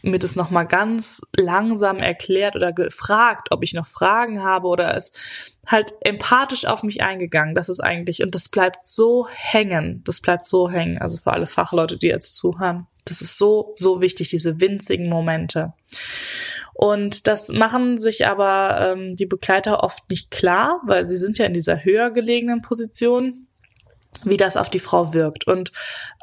mir 0.05 0.19
das 0.19 0.37
nochmal 0.37 0.67
ganz 0.67 1.23
langsam 1.35 1.99
erklärt 1.99 2.57
oder 2.57 2.73
gefragt, 2.73 3.49
ob 3.51 3.63
ich 3.63 3.75
noch 3.75 3.87
Fragen 3.87 4.43
habe 4.43 4.69
oder 4.69 4.97
es 4.97 5.13
halt 5.67 5.95
empathisch 6.01 6.67
auf 6.67 6.83
mich 6.83 7.03
eingegangen. 7.03 7.55
Das 7.55 7.69
ist 7.69 7.81
eigentlich, 7.81 8.23
und 8.23 8.35
das 8.35 8.49
bleibt 8.49 8.87
so 8.87 9.27
hängen. 9.31 10.03
Das 10.05 10.21
bleibt 10.21 10.47
so 10.47 10.71
hängen. 10.71 10.99
Also 10.99 11.19
für 11.19 11.33
alle 11.33 11.47
Fachleute, 11.47 11.97
die 11.97 12.09
jetzt 12.09 12.37
zuhören. 12.37 12.87
Das 13.05 13.21
ist 13.21 13.37
so, 13.37 13.73
so 13.77 14.01
wichtig, 14.01 14.31
diese 14.31 14.61
winzigen 14.61 15.09
Momente. 15.09 15.73
Und 16.75 17.27
das 17.29 17.49
machen 17.51 17.99
sich 17.99 18.27
aber 18.27 18.79
ähm, 18.81 19.15
die 19.15 19.27
Begleiter 19.27 19.85
oft 19.85 20.11
nicht 20.11 20.31
klar, 20.31 20.81
weil 20.87 21.05
sie 21.05 21.17
sind 21.17 21.39
ja 21.39 21.47
in 21.47 21.53
dieser 21.53 21.85
höher 21.85 22.11
gelegenen 22.11 22.63
Position 22.63 23.44
wie 24.25 24.37
das 24.37 24.57
auf 24.57 24.71
die 24.71 24.79
Frau 24.79 25.15
wirkt. 25.15 25.47
Und 25.47 25.73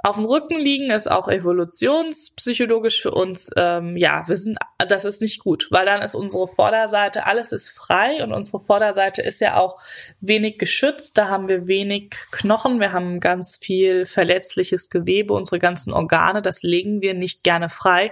auf 0.04 0.16
dem 0.16 0.26
Rücken 0.26 0.58
liegen 0.58 0.90
ist 0.90 1.10
auch 1.10 1.28
evolutionspsychologisch 1.28 3.02
für 3.02 3.12
uns, 3.12 3.52
ähm, 3.56 3.98
ja, 3.98 4.28
wir 4.28 4.38
sind, 4.38 4.58
das 4.80 5.06
ist 5.06 5.22
nicht 5.22 5.40
gut, 5.40 5.68
weil 5.70 5.86
dann 5.86 6.02
ist 6.02 6.16
unsere 6.16 6.48
Vorderseite, 6.48 7.26
alles 7.26 7.52
ist 7.52 7.70
frei 7.70 8.24
und 8.24 8.34
unsere 8.34 8.60
Vorderseite 8.60 9.22
ist 9.22 9.42
ja 9.42 9.58
auch 9.58 9.80
wenig 10.20 10.58
geschützt. 10.58 11.18
Da 11.18 11.28
haben 11.28 11.48
wir 11.48 11.68
wenig 11.68 12.16
Knochen, 12.32 12.80
wir 12.80 12.92
haben 12.94 13.20
ganz 13.20 13.58
viel 13.58 14.06
verletzliches 14.06 14.90
Gewebe, 14.90 15.34
unsere 15.34 15.60
ganzen 15.60 15.94
Organe, 15.94 16.42
das 16.42 16.64
legen 16.64 17.02
wir 17.02 17.14
nicht 17.14 17.44
gerne 17.44 17.70
frei, 17.70 18.12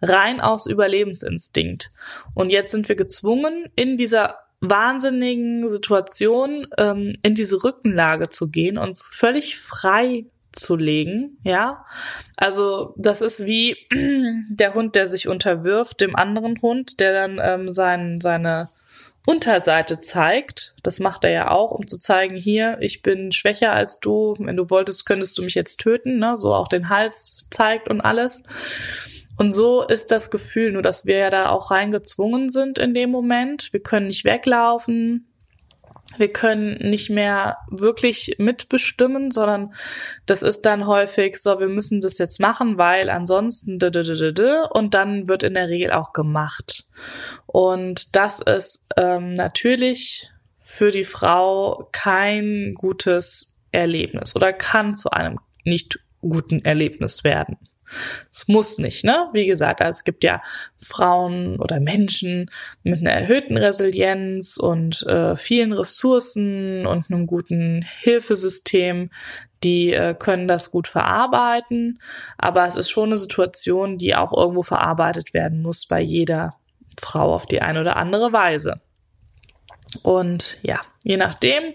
rein 0.00 0.40
aus 0.40 0.66
Überlebensinstinkt. 0.66 1.92
Und 2.34 2.50
jetzt 2.50 2.70
sind 2.70 2.88
wir 2.88 2.96
gezwungen, 2.96 3.70
in 3.76 3.96
dieser 3.96 4.45
wahnsinnigen 4.60 5.68
Situation 5.68 6.66
ähm, 6.78 7.10
in 7.22 7.34
diese 7.34 7.62
Rückenlage 7.62 8.28
zu 8.30 8.48
gehen, 8.48 8.78
uns 8.78 9.02
völlig 9.02 9.58
frei 9.58 10.26
zu 10.52 10.76
legen, 10.76 11.38
ja. 11.44 11.84
Also 12.36 12.94
das 12.96 13.20
ist 13.20 13.46
wie 13.46 13.76
der 14.48 14.74
Hund, 14.74 14.94
der 14.94 15.06
sich 15.06 15.28
unterwirft 15.28 16.00
dem 16.00 16.16
anderen 16.16 16.60
Hund, 16.62 17.00
der 17.00 17.12
dann 17.12 17.40
ähm, 17.42 17.68
sein, 17.68 18.16
seine 18.20 18.70
Unterseite 19.26 20.00
zeigt. 20.00 20.76
Das 20.82 21.00
macht 21.00 21.24
er 21.24 21.30
ja 21.30 21.50
auch, 21.50 21.72
um 21.72 21.86
zu 21.86 21.98
zeigen, 21.98 22.36
hier, 22.36 22.78
ich 22.80 23.02
bin 23.02 23.32
schwächer 23.32 23.72
als 23.72 23.98
du. 24.00 24.36
Wenn 24.38 24.56
du 24.56 24.70
wolltest, 24.70 25.04
könntest 25.04 25.36
du 25.36 25.42
mich 25.42 25.54
jetzt 25.54 25.80
töten, 25.80 26.18
ne? 26.18 26.36
So 26.36 26.54
auch 26.54 26.68
den 26.68 26.88
Hals 26.88 27.46
zeigt 27.50 27.88
und 27.88 28.00
alles. 28.00 28.44
Und 29.38 29.52
so 29.52 29.82
ist 29.82 30.10
das 30.10 30.30
Gefühl, 30.30 30.72
nur 30.72 30.82
dass 30.82 31.06
wir 31.06 31.18
ja 31.18 31.30
da 31.30 31.50
auch 31.50 31.70
reingezwungen 31.70 32.48
sind 32.48 32.78
in 32.78 32.94
dem 32.94 33.10
Moment. 33.10 33.72
Wir 33.72 33.80
können 33.80 34.06
nicht 34.06 34.24
weglaufen. 34.24 35.28
Wir 36.16 36.32
können 36.32 36.78
nicht 36.88 37.10
mehr 37.10 37.58
wirklich 37.68 38.36
mitbestimmen, 38.38 39.30
sondern 39.30 39.74
das 40.24 40.42
ist 40.42 40.62
dann 40.62 40.86
häufig 40.86 41.36
so, 41.36 41.58
wir 41.58 41.68
müssen 41.68 42.00
das 42.00 42.18
jetzt 42.18 42.40
machen, 42.40 42.78
weil 42.78 43.10
ansonsten 43.10 43.78
und 44.70 44.94
dann 44.94 45.28
wird 45.28 45.42
in 45.42 45.54
der 45.54 45.68
Regel 45.68 45.90
auch 45.90 46.12
gemacht. 46.12 46.84
Und 47.46 48.14
das 48.14 48.40
ist 48.40 48.84
ähm, 48.96 49.34
natürlich 49.34 50.30
für 50.58 50.90
die 50.90 51.04
Frau 51.04 51.88
kein 51.92 52.74
gutes 52.74 53.56
Erlebnis 53.72 54.34
oder 54.34 54.52
kann 54.52 54.94
zu 54.94 55.10
einem 55.10 55.38
nicht 55.64 55.98
guten 56.22 56.64
Erlebnis 56.64 57.24
werden. 57.24 57.58
Es 58.30 58.48
muss 58.48 58.78
nicht, 58.78 59.04
ne? 59.04 59.28
Wie 59.32 59.46
gesagt, 59.46 59.80
also 59.80 59.98
es 59.98 60.04
gibt 60.04 60.24
ja 60.24 60.40
Frauen 60.78 61.58
oder 61.58 61.80
Menschen 61.80 62.50
mit 62.82 63.00
einer 63.00 63.12
erhöhten 63.12 63.56
Resilienz 63.56 64.56
und 64.56 65.02
äh, 65.06 65.36
vielen 65.36 65.72
Ressourcen 65.72 66.86
und 66.86 67.10
einem 67.10 67.26
guten 67.26 67.84
Hilfesystem, 68.00 69.10
die 69.64 69.92
äh, 69.92 70.14
können 70.14 70.48
das 70.48 70.70
gut 70.70 70.88
verarbeiten. 70.88 72.00
Aber 72.38 72.66
es 72.66 72.76
ist 72.76 72.90
schon 72.90 73.10
eine 73.10 73.18
Situation, 73.18 73.98
die 73.98 74.14
auch 74.14 74.32
irgendwo 74.32 74.62
verarbeitet 74.62 75.34
werden 75.34 75.62
muss 75.62 75.86
bei 75.86 76.00
jeder 76.00 76.54
Frau 76.98 77.34
auf 77.34 77.46
die 77.46 77.62
eine 77.62 77.80
oder 77.80 77.96
andere 77.96 78.32
Weise. 78.32 78.80
Und 80.02 80.58
ja, 80.62 80.80
je 81.04 81.16
nachdem, 81.16 81.74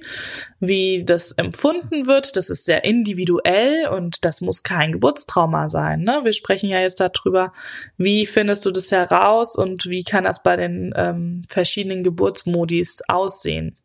wie 0.60 1.04
das 1.06 1.32
empfunden 1.32 2.06
wird, 2.06 2.36
das 2.36 2.50
ist 2.50 2.66
sehr 2.66 2.84
individuell 2.84 3.88
und 3.88 4.26
das 4.26 4.42
muss 4.42 4.64
kein 4.64 4.92
Geburtstrauma 4.92 5.70
sein. 5.70 6.02
Ne? 6.02 6.22
Wir 6.24 6.34
sprechen 6.34 6.70
ja 6.70 6.80
jetzt 6.80 7.00
darüber, 7.00 7.54
wie 7.98 8.26
findest 8.26 8.66
du 8.66 8.72
das 8.72 8.92
heraus 8.92 9.56
und 9.56 9.86
wie 9.88 10.04
kann 10.04 10.24
das 10.24 10.44
bei 10.44 10.56
den 10.56 10.94
ähm, 10.96 11.44
verschiedenen 11.48 12.04
Geburtsmodis 12.04 13.02
aussehen. 13.08 13.78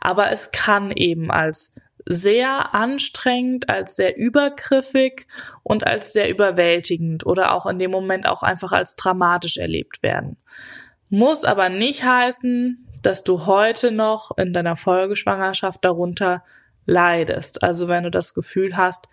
Aber 0.00 0.30
es 0.32 0.50
kann 0.50 0.90
eben 0.90 1.30
als 1.30 1.72
sehr 2.08 2.74
anstrengend, 2.74 3.68
als 3.68 3.96
sehr 3.96 4.16
übergriffig 4.16 5.26
und 5.62 5.86
als 5.86 6.12
sehr 6.12 6.30
überwältigend 6.30 7.26
oder 7.26 7.52
auch 7.52 7.66
in 7.66 7.78
dem 7.78 7.90
Moment 7.90 8.28
auch 8.28 8.42
einfach 8.42 8.72
als 8.72 8.94
dramatisch 8.94 9.56
erlebt 9.56 10.02
werden. 10.02 10.36
Muss 11.10 11.44
aber 11.44 11.68
nicht 11.68 12.04
heißen, 12.04 12.85
dass 13.06 13.22
du 13.22 13.46
heute 13.46 13.92
noch 13.92 14.36
in 14.36 14.52
deiner 14.52 14.74
Folgeschwangerschaft 14.74 15.84
darunter 15.84 16.42
leidest. 16.86 17.62
Also 17.62 17.86
wenn 17.86 18.02
du 18.02 18.10
das 18.10 18.34
Gefühl 18.34 18.76
hast, 18.76 19.06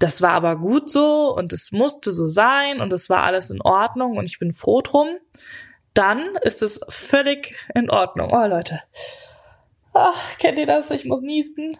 das 0.00 0.20
war 0.20 0.32
aber 0.32 0.56
gut 0.56 0.90
so 0.90 1.32
und 1.36 1.52
es 1.52 1.70
musste 1.70 2.10
so 2.10 2.26
sein 2.26 2.80
und 2.80 2.92
es 2.92 3.08
war 3.08 3.22
alles 3.22 3.50
in 3.50 3.62
Ordnung 3.62 4.16
und 4.16 4.24
ich 4.24 4.40
bin 4.40 4.52
froh 4.52 4.80
drum, 4.80 5.08
dann 5.94 6.34
ist 6.42 6.60
es 6.60 6.80
völlig 6.88 7.68
in 7.74 7.88
Ordnung. 7.88 8.30
Oh 8.32 8.46
Leute, 8.46 8.80
Ach, 9.92 10.38
kennt 10.38 10.58
ihr 10.58 10.66
das? 10.66 10.90
Ich 10.90 11.04
muss 11.04 11.20
niesen. 11.20 11.76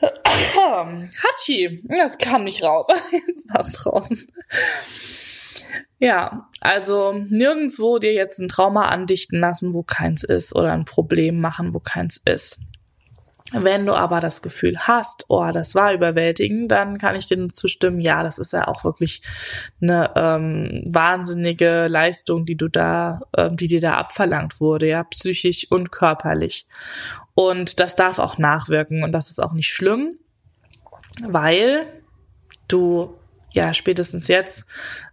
Hatschi, 0.00 1.82
das 1.88 2.16
kam 2.16 2.44
nicht 2.44 2.62
raus. 2.62 2.88
Jetzt 3.28 3.52
war 3.52 3.64
draußen. 3.64 4.26
Ja, 5.98 6.48
also 6.60 7.12
nirgendwo 7.12 7.98
dir 7.98 8.12
jetzt 8.12 8.38
ein 8.38 8.48
Trauma 8.48 8.88
andichten 8.88 9.40
lassen, 9.40 9.72
wo 9.72 9.82
keins 9.82 10.24
ist, 10.24 10.54
oder 10.54 10.72
ein 10.72 10.84
Problem 10.84 11.40
machen, 11.40 11.74
wo 11.74 11.80
keins 11.80 12.20
ist. 12.24 12.58
Wenn 13.52 13.84
du 13.84 13.94
aber 13.94 14.20
das 14.20 14.40
Gefühl 14.40 14.78
hast, 14.78 15.26
oh, 15.28 15.50
das 15.52 15.74
war 15.74 15.92
überwältigend, 15.92 16.70
dann 16.72 16.96
kann 16.96 17.16
ich 17.16 17.26
dir 17.26 17.36
nur 17.36 17.50
zustimmen, 17.50 18.00
ja, 18.00 18.22
das 18.22 18.38
ist 18.38 18.52
ja 18.52 18.66
auch 18.66 18.82
wirklich 18.82 19.22
eine 19.80 20.10
ähm, 20.16 20.84
wahnsinnige 20.86 21.86
Leistung, 21.88 22.46
die 22.46 22.56
du 22.56 22.68
da, 22.68 23.20
ähm, 23.36 23.56
die 23.56 23.66
dir 23.66 23.80
da 23.80 23.94
abverlangt 23.98 24.60
wurde, 24.60 24.88
ja, 24.88 25.04
psychisch 25.04 25.70
und 25.70 25.92
körperlich. 25.92 26.66
Und 27.34 27.78
das 27.80 27.94
darf 27.94 28.18
auch 28.18 28.38
nachwirken 28.38 29.04
und 29.04 29.12
das 29.12 29.28
ist 29.28 29.42
auch 29.42 29.52
nicht 29.52 29.68
schlimm, 29.68 30.18
weil 31.22 31.86
du 32.68 33.18
ja 33.50 33.74
spätestens 33.74 34.28
jetzt 34.28 34.66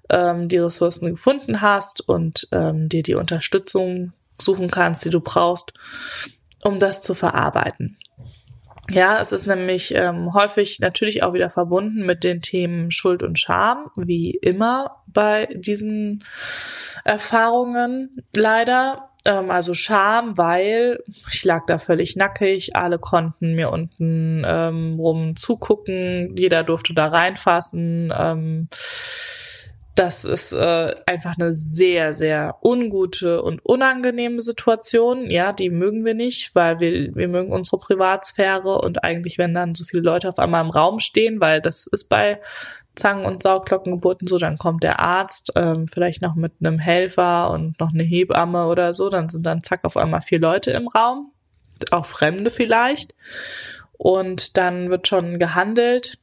ähm, 0.10 0.48
die 0.48 0.58
Ressourcen 0.58 1.12
gefunden 1.12 1.62
hast 1.62 2.08
und 2.08 2.48
ähm, 2.52 2.90
dir 2.90 3.04
die 3.04 3.16
Unterstützung 3.16 4.14
suchen 4.40 4.70
kannst, 4.70 5.06
die 5.06 5.10
du 5.10 5.20
brauchst, 5.20 5.74
um 6.64 6.80
das 6.80 7.02
zu 7.02 7.14
verarbeiten. 7.14 7.98
Ja, 8.92 9.20
es 9.20 9.32
ist 9.32 9.46
nämlich 9.46 9.94
ähm, 9.94 10.34
häufig 10.34 10.80
natürlich 10.80 11.22
auch 11.22 11.34
wieder 11.34 11.50
verbunden 11.50 12.06
mit 12.06 12.24
den 12.24 12.42
Themen 12.42 12.90
Schuld 12.90 13.22
und 13.22 13.38
Scham, 13.38 13.92
wie 13.98 14.32
immer 14.32 15.04
bei 15.06 15.48
diesen 15.54 16.24
Erfahrungen 17.04 18.24
leider. 18.36 19.10
Ähm, 19.26 19.52
also 19.52 19.76
Scham, 19.76 20.38
weil 20.38 21.04
ich 21.32 21.44
lag 21.44 21.66
da 21.68 21.78
völlig 21.78 22.16
nackig, 22.16 22.76
alle 22.76 22.98
konnten 22.98 23.54
mir 23.54 23.70
unten 23.70 24.44
ähm, 24.46 24.96
rum 24.98 25.36
zugucken, 25.36 26.36
jeder 26.36 26.64
durfte 26.64 26.96
da 26.96 27.08
reinfassen. 27.08 28.12
Ähm, 28.18 28.70
das 30.00 30.24
ist 30.24 30.54
äh, 30.54 30.96
einfach 31.06 31.38
eine 31.38 31.52
sehr, 31.52 32.14
sehr 32.14 32.56
ungute 32.64 33.42
und 33.42 33.60
unangenehme 33.66 34.40
Situation. 34.40 35.30
Ja, 35.30 35.52
die 35.52 35.70
mögen 35.70 36.06
wir 36.06 36.14
nicht, 36.14 36.56
weil 36.56 36.80
wir, 36.80 37.14
wir 37.16 37.28
mögen 37.28 37.52
unsere 37.52 37.80
Privatsphäre 37.80 38.80
und 38.80 39.04
eigentlich, 39.04 39.38
wenn 39.38 39.54
dann 39.54 39.76
so 39.76 39.84
viele 39.84 40.04
Leute 40.04 40.30
auf 40.30 40.40
einmal 40.40 40.64
im 40.64 40.70
Raum 40.70 41.00
stehen, 41.00 41.42
weil 41.42 41.60
das 41.60 41.86
ist 41.86 42.06
bei 42.06 42.40
Zangen- 42.96 43.26
und 43.26 43.44
Sauglockengeburten 43.44 44.26
so, 44.26 44.38
dann 44.38 44.58
kommt 44.58 44.84
der 44.84 45.02
Arzt, 45.02 45.52
ähm, 45.58 45.86
vielleicht 45.86 46.22
noch 46.22 46.36
mit 46.36 46.54
einem 46.62 46.80
Helfer 46.80 47.52
und 47.52 47.78
noch 47.82 47.92
eine 47.92 48.04
Hebamme 48.04 48.68
oder 48.68 48.94
so, 48.94 49.10
dann 49.10 49.28
sind 49.28 49.46
dann 49.46 49.64
zack 49.64 49.84
auf 49.84 49.98
einmal 49.98 50.22
vier 50.22 50.40
Leute 50.40 50.72
im 50.72 50.88
Raum, 50.88 51.34
auch 51.92 52.06
Fremde 52.06 52.52
vielleicht. 52.52 53.16
und 53.98 54.56
dann 54.56 54.90
wird 54.90 55.10
schon 55.10 55.40
gehandelt. 55.40 56.20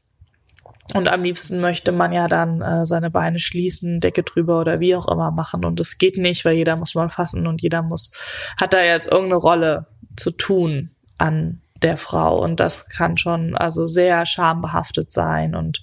Und 0.94 1.08
am 1.08 1.22
liebsten 1.22 1.60
möchte 1.60 1.92
man 1.92 2.12
ja 2.12 2.28
dann 2.28 2.62
äh, 2.62 2.86
seine 2.86 3.10
Beine 3.10 3.40
schließen, 3.40 4.00
Decke 4.00 4.22
drüber 4.22 4.58
oder 4.60 4.80
wie 4.80 4.94
auch 4.94 5.08
immer 5.08 5.30
machen. 5.30 5.64
Und 5.64 5.80
das 5.80 5.98
geht 5.98 6.16
nicht, 6.16 6.44
weil 6.44 6.56
jeder 6.56 6.76
muss 6.76 6.94
mal 6.94 7.08
fassen 7.08 7.46
und 7.46 7.62
jeder 7.62 7.82
muss, 7.82 8.12
hat 8.60 8.72
da 8.72 8.82
jetzt 8.82 9.06
irgendeine 9.08 9.40
Rolle 9.40 9.86
zu 10.16 10.30
tun 10.30 10.90
an 11.18 11.60
der 11.82 11.96
Frau. 11.96 12.42
Und 12.42 12.60
das 12.60 12.88
kann 12.88 13.16
schon 13.16 13.56
also 13.56 13.84
sehr 13.84 14.26
schambehaftet 14.26 15.10
sein 15.10 15.54
und 15.54 15.82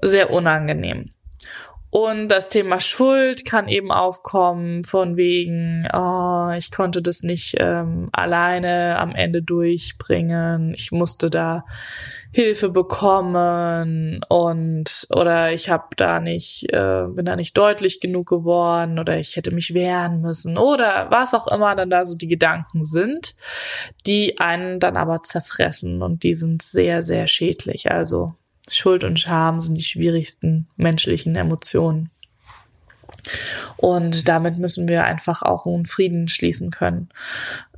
sehr 0.00 0.30
unangenehm. 0.30 1.10
Und 1.90 2.28
das 2.28 2.48
Thema 2.48 2.78
Schuld 2.78 3.44
kann 3.44 3.66
eben 3.66 3.90
aufkommen 3.90 4.84
von 4.84 5.16
wegen, 5.16 5.88
oh, 5.92 6.50
ich 6.56 6.70
konnte 6.70 7.02
das 7.02 7.24
nicht 7.24 7.56
ähm, 7.58 8.08
alleine 8.12 8.96
am 9.00 9.12
Ende 9.12 9.42
durchbringen. 9.42 10.72
Ich 10.74 10.92
musste 10.92 11.30
da 11.30 11.64
Hilfe 12.32 12.68
bekommen 12.68 14.20
und 14.28 15.08
oder 15.10 15.52
ich 15.52 15.68
habe 15.68 15.88
da 15.96 16.20
nicht, 16.20 16.72
äh, 16.72 17.06
bin 17.08 17.24
da 17.24 17.34
nicht 17.34 17.58
deutlich 17.58 17.98
genug 17.98 18.28
geworden 18.28 19.00
oder 19.00 19.18
ich 19.18 19.34
hätte 19.34 19.52
mich 19.52 19.74
wehren 19.74 20.20
müssen 20.20 20.56
oder 20.56 21.08
was 21.10 21.34
auch 21.34 21.48
immer 21.48 21.74
dann 21.74 21.90
da 21.90 22.04
so 22.04 22.16
die 22.16 22.28
Gedanken 22.28 22.84
sind, 22.84 23.34
die 24.06 24.38
einen 24.38 24.78
dann 24.78 24.96
aber 24.96 25.22
zerfressen 25.22 26.02
und 26.02 26.22
die 26.22 26.34
sind 26.34 26.62
sehr, 26.62 27.02
sehr 27.02 27.26
schädlich. 27.26 27.90
Also 27.90 28.34
Schuld 28.70 29.04
und 29.04 29.18
Scham 29.18 29.60
sind 29.60 29.74
die 29.76 29.84
schwierigsten 29.84 30.68
menschlichen 30.76 31.36
Emotionen. 31.36 32.10
Und 33.76 34.28
damit 34.28 34.58
müssen 34.58 34.88
wir 34.88 35.04
einfach 35.04 35.42
auch 35.42 35.66
einen 35.66 35.86
Frieden 35.86 36.28
schließen 36.28 36.70
können. 36.70 37.08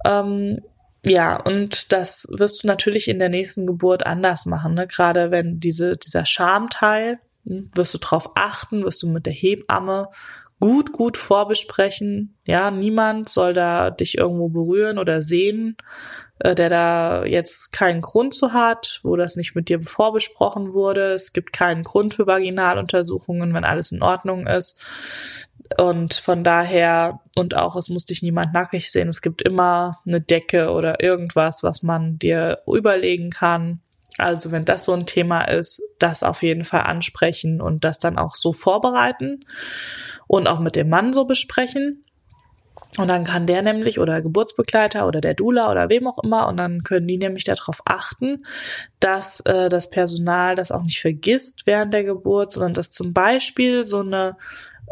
Ähm, 0.05 0.61
ja, 1.05 1.37
und 1.37 1.93
das 1.93 2.29
wirst 2.31 2.63
du 2.63 2.67
natürlich 2.67 3.09
in 3.09 3.19
der 3.19 3.29
nächsten 3.29 3.67
Geburt 3.67 4.07
anders 4.07 4.47
machen. 4.47 4.75
Ne? 4.75 4.87
Gerade 4.87 5.31
wenn 5.31 5.59
diese, 5.59 5.97
dieser 5.97 6.25
Schamteil, 6.25 7.19
hm, 7.45 7.71
wirst 7.75 7.95
du 7.95 7.99
drauf 7.99 8.33
achten, 8.37 8.85
wirst 8.85 9.03
du 9.03 9.09
mit 9.09 9.27
der 9.27 9.33
Hebamme 9.33 10.09
gut, 10.63 10.93
gut 10.93 11.17
vorbesprechen. 11.17 12.37
Ja, 12.47 12.71
niemand 12.71 13.29
soll 13.29 13.53
da 13.53 13.91
dich 13.91 14.17
irgendwo 14.17 14.49
berühren 14.49 15.01
oder 15.01 15.21
sehen, 15.21 15.77
äh, 16.39 16.55
der 16.55 16.69
da 16.69 17.25
jetzt 17.25 17.73
keinen 17.73 18.01
Grund 18.01 18.33
zu 18.33 18.53
hat, 18.53 19.01
wo 19.03 19.17
das 19.17 19.35
nicht 19.35 19.57
mit 19.57 19.69
dir 19.69 19.83
vorbesprochen 19.83 20.73
wurde. 20.73 21.15
Es 21.15 21.33
gibt 21.33 21.53
keinen 21.53 21.83
Grund 21.83 22.15
für 22.15 22.29
Vaginaluntersuchungen, 22.29 23.53
wenn 23.55 23.65
alles 23.65 23.91
in 23.91 24.05
Ordnung 24.05 24.47
ist. 24.47 24.81
Und 25.79 26.15
von 26.15 26.45
daher, 26.45 27.19
und 27.37 27.57
auch 27.57 27.75
es 27.75 27.89
muss 27.89 28.05
dich 28.05 28.23
niemand 28.23 28.53
nackig 28.55 28.93
sehen. 28.93 29.09
Es 29.09 29.21
gibt 29.21 29.43
immer 29.43 29.99
eine 30.07 30.21
Decke 30.21 30.71
oder 30.71 31.03
irgendwas, 31.03 31.65
was 31.65 31.83
man 31.83 32.21
dir 32.21 32.63
überlegen 32.69 33.31
kann. 33.31 33.81
Also 34.19 34.53
wenn 34.53 34.65
das 34.65 34.85
so 34.85 34.93
ein 34.93 35.07
Thema 35.07 35.43
ist, 35.43 35.83
das 35.99 36.23
auf 36.23 36.43
jeden 36.43 36.65
Fall 36.65 36.83
ansprechen 36.83 37.61
und 37.61 37.85
das 37.85 37.99
dann 37.99 38.19
auch 38.19 38.35
so 38.35 38.53
vorbereiten 38.53 39.45
und 40.27 40.47
auch 40.47 40.61
mit 40.61 40.77
dem 40.77 40.89
Mann 40.89 41.13
so 41.13 41.25
besprechen. 41.25 42.05
Und 42.99 43.09
dann 43.09 43.25
kann 43.25 43.47
der 43.47 43.63
nämlich 43.63 43.99
oder 44.01 44.21
Geburtsbegleiter 44.21 45.07
oder 45.07 45.21
der 45.21 45.35
Dula 45.35 45.71
oder 45.71 45.89
wem 45.89 46.07
auch 46.07 46.19
immer 46.23 46.49
und 46.49 46.57
dann 46.57 46.83
können 46.83 47.07
die 47.07 47.17
nämlich 47.17 47.45
darauf 47.45 47.81
achten, 47.85 48.45
dass 48.99 49.41
äh, 49.41 49.69
das 49.69 49.89
Personal 49.89 50.57
das 50.57 50.73
auch 50.73 50.83
nicht 50.83 51.01
vergisst 51.01 51.67
während 51.67 51.95
der 51.95 52.05
Geburt, 52.05 52.53
sondern 52.53 52.75
dass 52.75 52.91
zum 52.91 53.13
Beispiel 53.13 53.87
so 53.87 54.01
eine 54.01 54.37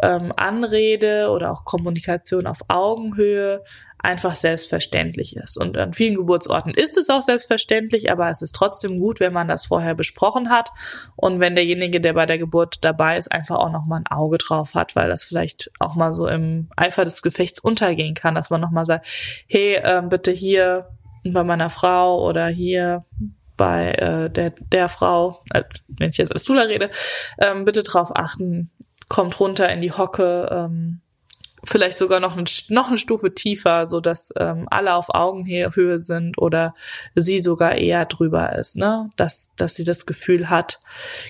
ähm, 0.03 0.33
Anrede 0.37 1.31
oder 1.31 1.51
auch 1.53 1.65
Kommunikation 1.65 2.47
auf 2.47 2.61
Augenhöhe 2.69 3.63
einfach 3.99 4.35
selbstverständlich 4.35 5.37
ist. 5.37 5.57
Und 5.59 5.77
an 5.77 5.93
vielen 5.93 6.15
Geburtsorten 6.15 6.73
ist 6.73 6.97
es 6.97 7.11
auch 7.11 7.23
selbstverständlich, 7.23 8.11
aber 8.11 8.31
es 8.31 8.41
ist 8.43 8.55
trotzdem 8.55 8.99
gut, 8.99 9.21
wenn 9.21 9.33
man 9.33 9.49
das 9.49 9.67
vorher 9.67 9.95
besprochen 9.95 10.51
hat 10.51 10.71
und 11.17 11.41
wenn 11.41 11.55
derjenige, 11.55 12.01
der 12.01 12.15
bei 12.15 12.27
der 12.27 12.39
Geburt 12.39 12.79
dabei 12.85 13.19
ist, 13.19 13.31
einfach 13.31 13.57
auch 13.59 13.71
noch 13.71 13.85
mal 13.85 13.99
ein 13.99 14.07
Auge 14.07 14.39
drauf 14.39 14.75
hat, 14.75 14.97
weil 14.97 15.09
das 15.09 15.25
vielleicht 15.25 15.71
auch 15.79 15.95
mal 15.95 16.13
so 16.13 16.27
im 16.27 16.69
Eifer 16.77 17.05
des 17.05 17.23
Gefechts 17.23 17.61
untergehen 17.61 18.15
kann, 18.15 18.35
dass 18.35 18.51
man 18.51 18.61
noch 18.61 18.71
mal 18.71 18.85
sagt, 18.85 19.07
hey, 19.49 19.75
äh, 19.75 20.03
bitte 20.03 20.33
hier 20.33 20.89
bei 21.25 21.45
meiner 21.45 21.69
Frau 21.69 22.27
oder 22.27 22.49
hier 22.49 23.05
bei 23.57 23.93
äh, 23.93 24.31
der, 24.31 24.51
der 24.51 24.89
Frau, 24.89 25.43
äh, 25.53 25.65
wenn 25.99 26.09
ich 26.09 26.17
jetzt 26.17 26.33
als 26.33 26.45
Dula 26.45 26.63
rede, 26.63 26.91
ähm, 27.39 27.67
bitte 27.67 27.83
drauf 27.83 28.11
achten, 28.15 28.71
kommt 29.11 29.39
runter 29.41 29.69
in 29.71 29.83
die 29.83 29.93
Hocke, 29.93 30.49
ähm, 30.51 31.01
vielleicht 31.65 31.99
sogar 31.99 32.21
noch, 32.21 32.37
ein, 32.37 32.47
noch 32.69 32.89
eine 32.89 32.97
Stufe 32.97 33.35
tiefer, 33.35 33.89
so 33.89 34.01
dass 34.01 34.33
ähm, 34.39 34.67
alle 34.71 34.95
auf 34.95 35.11
Augenhöhe 35.11 35.99
sind 35.99 36.39
oder 36.39 36.75
sie 37.15 37.41
sogar 37.41 37.75
eher 37.75 38.07
drüber 38.07 38.55
ist, 38.55 38.77
ne? 38.77 39.11
Dass, 39.17 39.51
dass 39.57 39.75
sie 39.75 39.85
das 39.85 40.07
Gefühl 40.07 40.49
hat, 40.49 40.81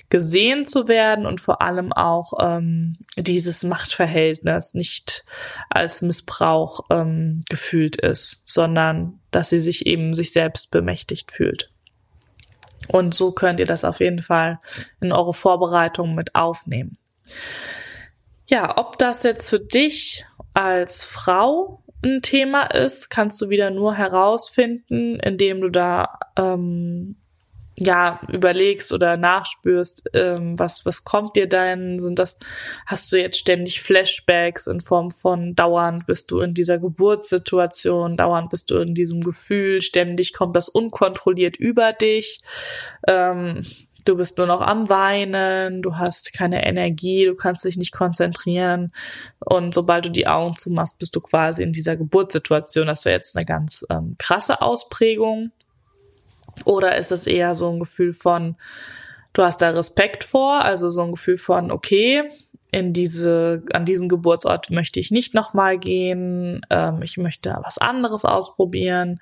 gesehen 0.09 0.67
zu 0.67 0.87
werden 0.87 1.25
und 1.25 1.41
vor 1.41 1.61
allem 1.61 1.91
auch 1.91 2.33
ähm, 2.39 2.97
dieses 3.17 3.63
Machtverhältnis 3.63 4.73
nicht 4.73 5.25
als 5.69 6.01
Missbrauch 6.01 6.85
ähm, 6.89 7.43
gefühlt 7.49 7.97
ist, 7.97 8.43
sondern 8.45 9.19
dass 9.31 9.49
sie 9.49 9.59
sich 9.59 9.85
eben 9.85 10.13
sich 10.13 10.31
selbst 10.31 10.71
bemächtigt 10.71 11.31
fühlt. 11.31 11.71
Und 12.87 13.13
so 13.13 13.31
könnt 13.31 13.59
ihr 13.59 13.65
das 13.65 13.83
auf 13.83 13.99
jeden 13.99 14.21
Fall 14.21 14.59
in 15.01 15.11
eure 15.11 15.33
Vorbereitung 15.33 16.15
mit 16.15 16.35
aufnehmen. 16.35 16.97
Ja, 18.47 18.77
ob 18.77 18.97
das 18.97 19.23
jetzt 19.23 19.49
für 19.49 19.59
dich 19.59 20.25
als 20.53 21.03
Frau 21.03 21.83
ein 22.03 22.21
Thema 22.21 22.63
ist, 22.63 23.09
kannst 23.09 23.39
du 23.41 23.49
wieder 23.49 23.69
nur 23.69 23.95
herausfinden, 23.95 25.19
indem 25.19 25.61
du 25.61 25.69
da 25.69 26.19
ähm, 26.37 27.15
ja 27.77 28.19
überlegst 28.27 28.91
oder 28.91 29.17
nachspürst, 29.17 30.09
ähm, 30.13 30.57
was 30.59 30.85
was 30.85 31.03
kommt 31.03 31.35
dir 31.35 31.47
denn? 31.47 31.97
Sind 31.97 32.19
das 32.19 32.39
hast 32.85 33.11
du 33.11 33.17
jetzt 33.19 33.37
ständig 33.37 33.81
Flashbacks 33.81 34.67
in 34.67 34.81
Form 34.81 35.11
von 35.11 35.55
dauernd 35.55 36.05
bist 36.05 36.31
du 36.31 36.41
in 36.41 36.53
dieser 36.53 36.79
Geburtssituation, 36.79 38.17
dauernd 38.17 38.49
bist 38.49 38.69
du 38.71 38.77
in 38.77 38.93
diesem 38.93 39.21
Gefühl, 39.21 39.81
ständig 39.81 40.33
kommt 40.33 40.55
das 40.55 40.69
unkontrolliert 40.69 41.57
über 41.57 41.93
dich. 41.93 42.41
Ähm, 43.07 43.63
du 44.05 44.15
bist 44.15 44.37
nur 44.37 44.47
noch 44.47 44.61
am 44.61 44.89
Weinen, 44.89 45.81
du 45.81 45.97
hast 45.97 46.33
keine 46.33 46.65
Energie, 46.65 47.25
du 47.25 47.35
kannst 47.35 47.63
dich 47.65 47.77
nicht 47.77 47.91
konzentrieren 47.91 48.91
und 49.39 49.73
sobald 49.73 50.05
du 50.05 50.09
die 50.09 50.27
Augen 50.27 50.57
zumachst, 50.57 50.99
bist 50.99 51.15
du 51.15 51.21
quasi 51.21 51.63
in 51.63 51.71
dieser 51.71 51.95
Geburtssituation. 51.95 52.87
Das 52.87 53.05
wäre 53.05 53.15
jetzt 53.15 53.35
eine 53.35 53.45
ganz 53.45 53.85
ähm, 53.89 54.15
krasse 54.17 54.61
Ausprägung. 54.61 55.51
Oder 56.65 56.97
ist 56.97 57.11
es 57.11 57.27
eher 57.27 57.55
so 57.55 57.69
ein 57.69 57.79
Gefühl 57.79 58.13
von, 58.13 58.55
du 59.33 59.43
hast 59.43 59.61
da 59.61 59.69
Respekt 59.69 60.23
vor, 60.23 60.61
also 60.61 60.89
so 60.89 61.01
ein 61.01 61.11
Gefühl 61.11 61.37
von, 61.37 61.71
okay, 61.71 62.29
in 62.71 62.93
diese, 62.93 63.63
an 63.73 63.85
diesen 63.85 64.07
Geburtsort 64.07 64.69
möchte 64.71 64.99
ich 64.99 65.11
nicht 65.11 65.33
nochmal 65.33 65.77
gehen, 65.77 66.61
ähm, 66.69 67.01
ich 67.01 67.17
möchte 67.17 67.57
was 67.63 67.77
anderes 67.77 68.23
ausprobieren. 68.23 69.19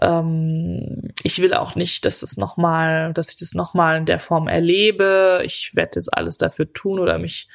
Ähm, 0.00 1.12
ich 1.22 1.40
will 1.40 1.54
auch 1.54 1.74
nicht, 1.74 2.04
dass 2.04 2.22
es 2.22 2.36
noch 2.36 2.56
mal, 2.56 3.12
dass 3.12 3.28
ich 3.28 3.36
das 3.36 3.54
noch 3.54 3.74
mal 3.74 3.98
in 3.98 4.06
der 4.06 4.18
Form 4.18 4.48
erlebe. 4.48 5.42
Ich 5.44 5.72
werde 5.74 5.92
jetzt 5.96 6.12
alles 6.12 6.38
dafür 6.38 6.72
tun 6.72 6.98
oder 6.98 7.18
mich 7.18 7.48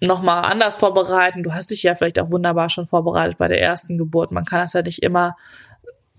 noch 0.00 0.22
mal 0.22 0.40
anders 0.42 0.78
vorbereiten. 0.78 1.42
Du 1.42 1.52
hast 1.52 1.70
dich 1.70 1.82
ja 1.82 1.94
vielleicht 1.94 2.18
auch 2.18 2.30
wunderbar 2.30 2.70
schon 2.70 2.86
vorbereitet 2.86 3.38
bei 3.38 3.48
der 3.48 3.60
ersten 3.60 3.98
Geburt. 3.98 4.32
Man 4.32 4.44
kann 4.44 4.60
das 4.60 4.72
ja 4.72 4.82
nicht 4.82 5.02
immer 5.02 5.36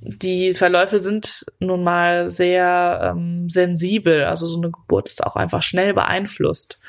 die 0.01 0.55
Verläufe 0.55 0.99
sind 0.99 1.45
nun 1.59 1.83
mal 1.83 2.31
sehr 2.31 3.13
ähm, 3.15 3.49
sensibel. 3.49 4.23
Also 4.23 4.47
so 4.47 4.57
eine 4.57 4.71
Geburt 4.71 5.07
ist 5.07 5.23
auch 5.23 5.35
einfach 5.35 5.61
schnell 5.61 5.93
beeinflusst. 5.93 6.79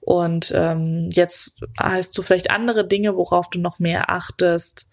Und 0.00 0.52
ähm, 0.54 1.08
jetzt 1.12 1.56
hast 1.78 2.16
du 2.16 2.22
vielleicht 2.22 2.50
andere 2.50 2.86
Dinge, 2.86 3.16
worauf 3.16 3.48
du 3.48 3.58
noch 3.58 3.78
mehr 3.78 4.10
achtest 4.10 4.88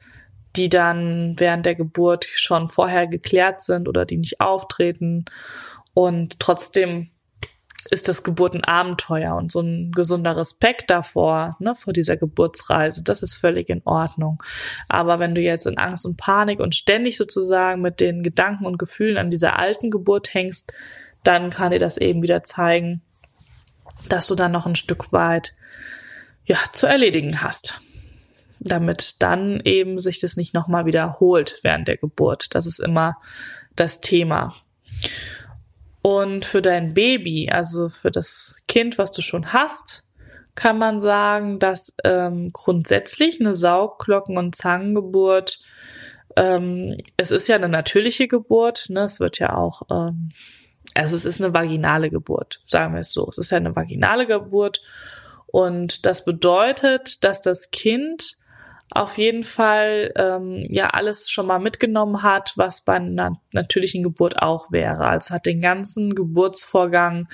die 0.55 0.69
dann 0.69 1.35
während 1.37 1.65
der 1.65 1.75
Geburt 1.75 2.25
schon 2.25 2.67
vorher 2.67 3.07
geklärt 3.07 3.61
sind 3.61 3.87
oder 3.87 4.05
die 4.05 4.17
nicht 4.17 4.41
auftreten. 4.41 5.25
Und 5.93 6.39
trotzdem 6.39 7.09
ist 7.91 8.07
das 8.07 8.23
Geburt 8.23 8.55
ein 8.55 8.63
Abenteuer 8.63 9.35
und 9.35 9.51
so 9.51 9.61
ein 9.61 9.91
gesunder 9.91 10.35
Respekt 10.35 10.89
davor, 10.89 11.55
ne, 11.59 11.75
vor 11.75 11.93
dieser 11.93 12.17
Geburtsreise, 12.17 13.03
das 13.03 13.21
ist 13.21 13.35
völlig 13.35 13.69
in 13.69 13.83
Ordnung. 13.85 14.41
Aber 14.89 15.19
wenn 15.19 15.35
du 15.35 15.41
jetzt 15.41 15.67
in 15.67 15.77
Angst 15.77 16.05
und 16.05 16.17
Panik 16.17 16.59
und 16.59 16.73
ständig 16.73 17.17
sozusagen 17.17 17.81
mit 17.81 17.99
den 17.99 18.23
Gedanken 18.23 18.65
und 18.65 18.79
Gefühlen 18.79 19.17
an 19.17 19.29
dieser 19.29 19.59
alten 19.59 19.91
Geburt 19.91 20.33
hängst, 20.33 20.73
dann 21.23 21.51
kann 21.51 21.71
dir 21.71 21.79
das 21.79 21.97
eben 21.97 22.23
wieder 22.23 22.43
zeigen, 22.43 23.01
dass 24.09 24.27
du 24.27 24.35
dann 24.35 24.51
noch 24.51 24.65
ein 24.65 24.75
Stück 24.75 25.11
weit, 25.11 25.53
ja, 26.45 26.57
zu 26.73 26.87
erledigen 26.87 27.41
hast 27.41 27.81
damit 28.65 29.21
dann 29.21 29.61
eben 29.61 29.97
sich 29.99 30.19
das 30.19 30.35
nicht 30.35 30.53
nochmal 30.53 30.85
wiederholt 30.85 31.59
während 31.63 31.87
der 31.87 31.95
Geburt. 31.97 32.53
Das 32.53 32.65
ist 32.65 32.79
immer 32.79 33.15
das 33.77 34.01
Thema. 34.01 34.55
Und 36.01 36.43
für 36.43 36.61
dein 36.61 36.93
Baby, 36.93 37.49
also 37.49 37.87
für 37.87 38.11
das 38.11 38.57
Kind, 38.67 38.97
was 38.97 39.13
du 39.13 39.21
schon 39.21 39.53
hast, 39.53 40.03
kann 40.55 40.77
man 40.77 40.99
sagen, 40.99 41.59
dass 41.59 41.95
ähm, 42.03 42.51
grundsätzlich 42.51 43.39
eine 43.39 43.55
Sauglocken- 43.55 44.37
und 44.37 44.55
Zangengeburt 44.55 45.61
Ähm, 46.37 46.97
es 47.15 47.31
ist 47.31 47.47
ja 47.47 47.55
eine 47.55 47.69
natürliche 47.69 48.27
Geburt, 48.27 48.89
ne? 48.89 49.05
Es 49.05 49.21
wird 49.21 49.39
ja 49.39 49.55
auch, 49.55 49.83
ähm, 49.89 50.31
also 50.93 51.15
es 51.15 51.23
ist 51.23 51.41
eine 51.41 51.53
vaginale 51.53 52.09
Geburt, 52.09 52.59
sagen 52.65 52.93
wir 52.93 52.99
es 52.99 53.13
so. 53.13 53.25
Es 53.29 53.37
ist 53.37 53.51
ja 53.51 53.57
eine 53.57 53.73
vaginale 53.73 54.27
Geburt 54.27 54.81
und 55.47 56.05
das 56.05 56.25
bedeutet, 56.25 57.23
dass 57.23 57.39
das 57.41 57.71
Kind 57.71 58.37
auf 58.91 59.17
jeden 59.17 59.43
Fall 59.43 60.11
ähm, 60.15 60.63
ja 60.69 60.89
alles 60.89 61.29
schon 61.29 61.47
mal 61.47 61.59
mitgenommen 61.59 62.23
hat, 62.23 62.53
was 62.55 62.83
bei 62.83 62.95
einer 62.95 63.39
natürlichen 63.51 64.03
Geburt 64.03 64.41
auch 64.41 64.71
wäre. 64.71 65.07
Also 65.07 65.33
hat 65.33 65.45
den 65.45 65.59
ganzen 65.59 66.15
Geburtsvorgang 66.15 67.27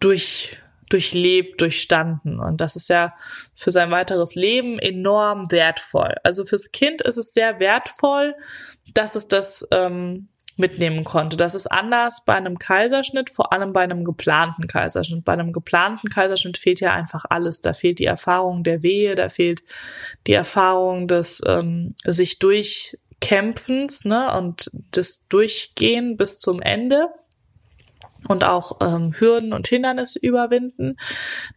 durch 0.00 0.56
durchlebt, 0.88 1.60
durchstanden. 1.60 2.40
Und 2.40 2.60
das 2.60 2.76
ist 2.76 2.88
ja 2.88 3.14
für 3.54 3.70
sein 3.70 3.90
weiteres 3.90 4.34
Leben 4.34 4.78
enorm 4.78 5.50
wertvoll. 5.50 6.16
Also 6.24 6.44
fürs 6.44 6.72
Kind 6.72 7.00
ist 7.00 7.16
es 7.16 7.32
sehr 7.32 7.60
wertvoll, 7.60 8.34
dass 8.92 9.14
es 9.14 9.28
das 9.28 9.66
ähm, 9.70 10.28
mitnehmen 10.60 11.02
konnte. 11.02 11.36
Das 11.36 11.54
ist 11.54 11.66
anders 11.66 12.24
bei 12.24 12.34
einem 12.34 12.58
Kaiserschnitt, 12.58 13.30
vor 13.30 13.52
allem 13.52 13.72
bei 13.72 13.82
einem 13.82 14.04
geplanten 14.04 14.66
Kaiserschnitt. 14.66 15.24
Bei 15.24 15.32
einem 15.32 15.52
geplanten 15.52 16.08
Kaiserschnitt 16.08 16.58
fehlt 16.58 16.80
ja 16.80 16.92
einfach 16.92 17.24
alles. 17.28 17.60
Da 17.60 17.72
fehlt 17.72 17.98
die 17.98 18.04
Erfahrung 18.04 18.62
der 18.62 18.82
Wehe, 18.82 19.14
da 19.16 19.28
fehlt 19.28 19.62
die 20.26 20.34
Erfahrung 20.34 21.08
des 21.08 21.42
ähm, 21.46 21.94
sich 22.04 22.38
durchkämpfens 22.38 24.04
ne, 24.04 24.36
und 24.38 24.70
des 24.94 25.26
Durchgehen 25.28 26.16
bis 26.16 26.38
zum 26.38 26.62
Ende 26.62 27.08
und 28.28 28.44
auch 28.44 28.78
ähm, 28.80 29.12
Hürden 29.18 29.52
und 29.52 29.66
Hindernisse 29.66 30.18
überwinden. 30.18 30.96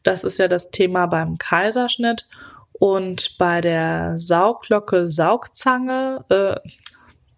Das 0.03 0.23
ist 0.23 0.39
ja 0.39 0.47
das 0.47 0.71
Thema 0.71 1.05
beim 1.05 1.37
Kaiserschnitt. 1.37 2.27
Und 2.71 3.37
bei 3.37 3.61
der 3.61 4.15
Saugglocke, 4.17 5.07
Saugzange, 5.07 6.25
äh, 6.29 6.55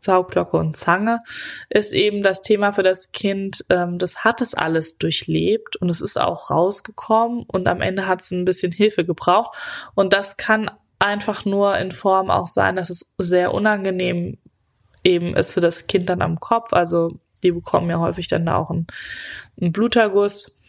Saugglocke 0.05 0.57
und 0.57 0.77
Zange 0.77 1.21
ist 1.69 1.91
eben 1.91 2.23
das 2.23 2.41
Thema 2.41 2.71
für 2.71 2.83
das 2.83 3.11
Kind, 3.11 3.65
ähm, 3.69 3.97
das 3.97 4.23
hat 4.23 4.41
es 4.41 4.53
alles 4.53 4.97
durchlebt 4.97 5.75
und 5.75 5.89
es 5.89 6.01
ist 6.01 6.19
auch 6.19 6.49
rausgekommen 6.49 7.43
und 7.47 7.67
am 7.67 7.81
Ende 7.81 8.07
hat 8.07 8.21
es 8.21 8.31
ein 8.31 8.45
bisschen 8.45 8.71
Hilfe 8.71 9.03
gebraucht. 9.03 9.57
Und 9.95 10.13
das 10.13 10.37
kann 10.37 10.71
einfach 10.99 11.45
nur 11.45 11.77
in 11.77 11.91
Form 11.91 12.29
auch 12.29 12.47
sein, 12.47 12.75
dass 12.75 12.89
es 12.89 13.13
sehr 13.17 13.53
unangenehm 13.53 14.37
eben 15.03 15.35
ist 15.35 15.53
für 15.53 15.61
das 15.61 15.87
Kind 15.87 16.09
dann 16.09 16.21
am 16.21 16.39
Kopf. 16.39 16.73
Also 16.73 17.19
die 17.43 17.51
bekommen 17.51 17.89
ja 17.89 17.99
häufig 17.99 18.27
dann 18.27 18.45
da 18.45 18.55
auch 18.55 18.69
einen, 18.69 18.87
einen 19.59 19.71
Bluterguss. 19.71 20.59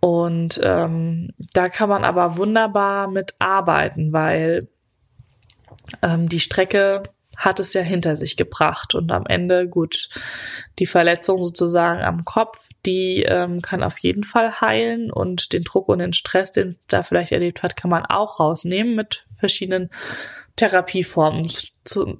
Und 0.00 0.58
ähm, 0.62 1.32
da 1.52 1.68
kann 1.68 1.88
man 1.90 2.04
aber 2.04 2.36
wunderbar 2.36 3.08
mit 3.08 3.34
arbeiten, 3.38 4.12
weil 4.12 4.68
ähm, 6.02 6.28
die 6.28 6.40
Strecke 6.40 7.02
hat 7.36 7.60
es 7.60 7.72
ja 7.72 7.80
hinter 7.80 8.16
sich 8.16 8.36
gebracht. 8.36 8.94
Und 8.94 9.10
am 9.12 9.26
Ende, 9.26 9.68
gut, 9.68 10.08
die 10.78 10.86
Verletzung 10.86 11.42
sozusagen 11.42 12.02
am 12.02 12.24
Kopf, 12.24 12.68
die 12.86 13.22
ähm, 13.22 13.62
kann 13.62 13.82
auf 13.82 13.98
jeden 13.98 14.24
Fall 14.24 14.60
heilen 14.60 15.10
und 15.10 15.52
den 15.52 15.64
Druck 15.64 15.88
und 15.88 16.00
den 16.00 16.12
Stress, 16.12 16.52
den 16.52 16.68
es 16.68 16.86
da 16.86 17.02
vielleicht 17.02 17.32
erlebt 17.32 17.62
hat, 17.62 17.76
kann 17.76 17.90
man 17.90 18.04
auch 18.04 18.40
rausnehmen 18.40 18.94
mit 18.94 19.24
verschiedenen 19.38 19.90
Therapieformen. 20.60 21.50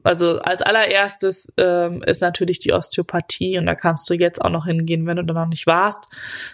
also 0.03 0.39
als 0.39 0.63
allererstes 0.63 1.53
ähm, 1.59 2.03
ist 2.03 2.23
natürlich 2.23 2.59
die 2.59 2.73
Osteopathie 2.73 3.59
und 3.59 3.67
da 3.67 3.75
kannst 3.75 4.09
du 4.09 4.15
jetzt 4.15 4.41
auch 4.41 4.49
noch 4.49 4.65
hingehen, 4.65 5.07
wenn 5.07 5.19
du 5.19 5.25
da 5.25 5.35
noch 5.35 5.47
nicht 5.47 5.67
warst 5.67 6.07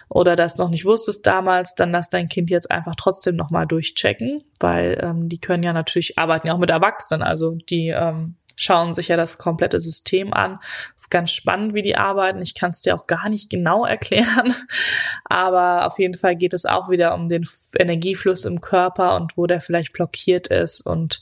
oder 0.09 0.35
das 0.35 0.57
noch 0.57 0.67
nicht 0.67 0.83
wusstest 0.83 1.25
damals, 1.25 1.75
dann 1.75 1.91
lass 1.91 2.09
dein 2.09 2.27
Kind 2.27 2.49
jetzt 2.49 2.69
einfach 2.69 2.95
trotzdem 2.95 3.37
nochmal 3.37 3.67
durchchecken, 3.67 4.43
weil 4.59 4.99
ähm, 5.01 5.29
die 5.29 5.39
können 5.39 5.63
ja 5.63 5.71
natürlich 5.71 6.17
arbeiten 6.17 6.47
ja 6.47 6.53
auch 6.53 6.59
mit 6.59 6.69
Erwachsenen, 6.69 7.23
also 7.23 7.51
die 7.69 7.87
ähm, 7.87 8.35
schauen 8.57 8.93
sich 8.93 9.07
ja 9.07 9.15
das 9.15 9.37
komplette 9.37 9.79
System 9.79 10.33
an. 10.33 10.59
Ist 10.95 11.11
ganz 11.11 11.31
spannend, 11.31 11.73
wie 11.73 11.83
die 11.83 11.95
arbeiten. 11.95 12.41
Ich 12.41 12.55
kann 12.55 12.71
es 12.71 12.81
dir 12.81 12.95
auch 12.95 13.07
gar 13.07 13.29
nicht 13.29 13.49
genau 13.49 13.85
erklären, 13.85 14.53
aber 15.25 15.85
auf 15.85 15.99
jeden 15.99 16.15
Fall 16.15 16.35
geht 16.35 16.53
es 16.53 16.65
auch 16.65 16.89
wieder 16.89 17.13
um 17.13 17.29
den 17.29 17.47
Energiefluss 17.77 18.43
im 18.43 18.59
Körper 18.59 19.15
und 19.15 19.37
wo 19.37 19.45
der 19.45 19.61
vielleicht 19.61 19.93
blockiert 19.93 20.47
ist 20.47 20.81
und 20.81 21.21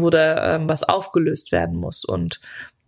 wo 0.00 0.10
da 0.10 0.56
ähm, 0.56 0.68
was 0.68 0.82
aufgelöst 0.82 1.52
werden 1.52 1.76
muss. 1.76 2.04
Und 2.04 2.40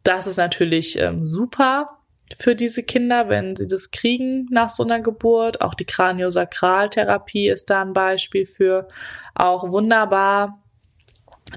das 0.03 0.27
ist 0.27 0.37
natürlich 0.37 0.99
ähm, 0.99 1.25
super 1.25 1.99
für 2.39 2.57
diese 2.57 2.83
Kinder, 2.83 3.29
wenn 3.29 3.55
sie 3.55 3.67
das 3.67 3.91
kriegen 3.91 4.47
nach 4.51 4.71
so 4.71 4.83
einer 4.83 5.01
Geburt. 5.01 5.61
Auch 5.61 5.75
die 5.75 5.85
Kraniosakraltherapie 5.85 7.49
ist 7.49 7.71
da 7.71 7.83
ein 7.83 7.93
Beispiel 7.93 8.47
für. 8.47 8.89
Auch 9.35 9.71
wunderbar 9.71 10.61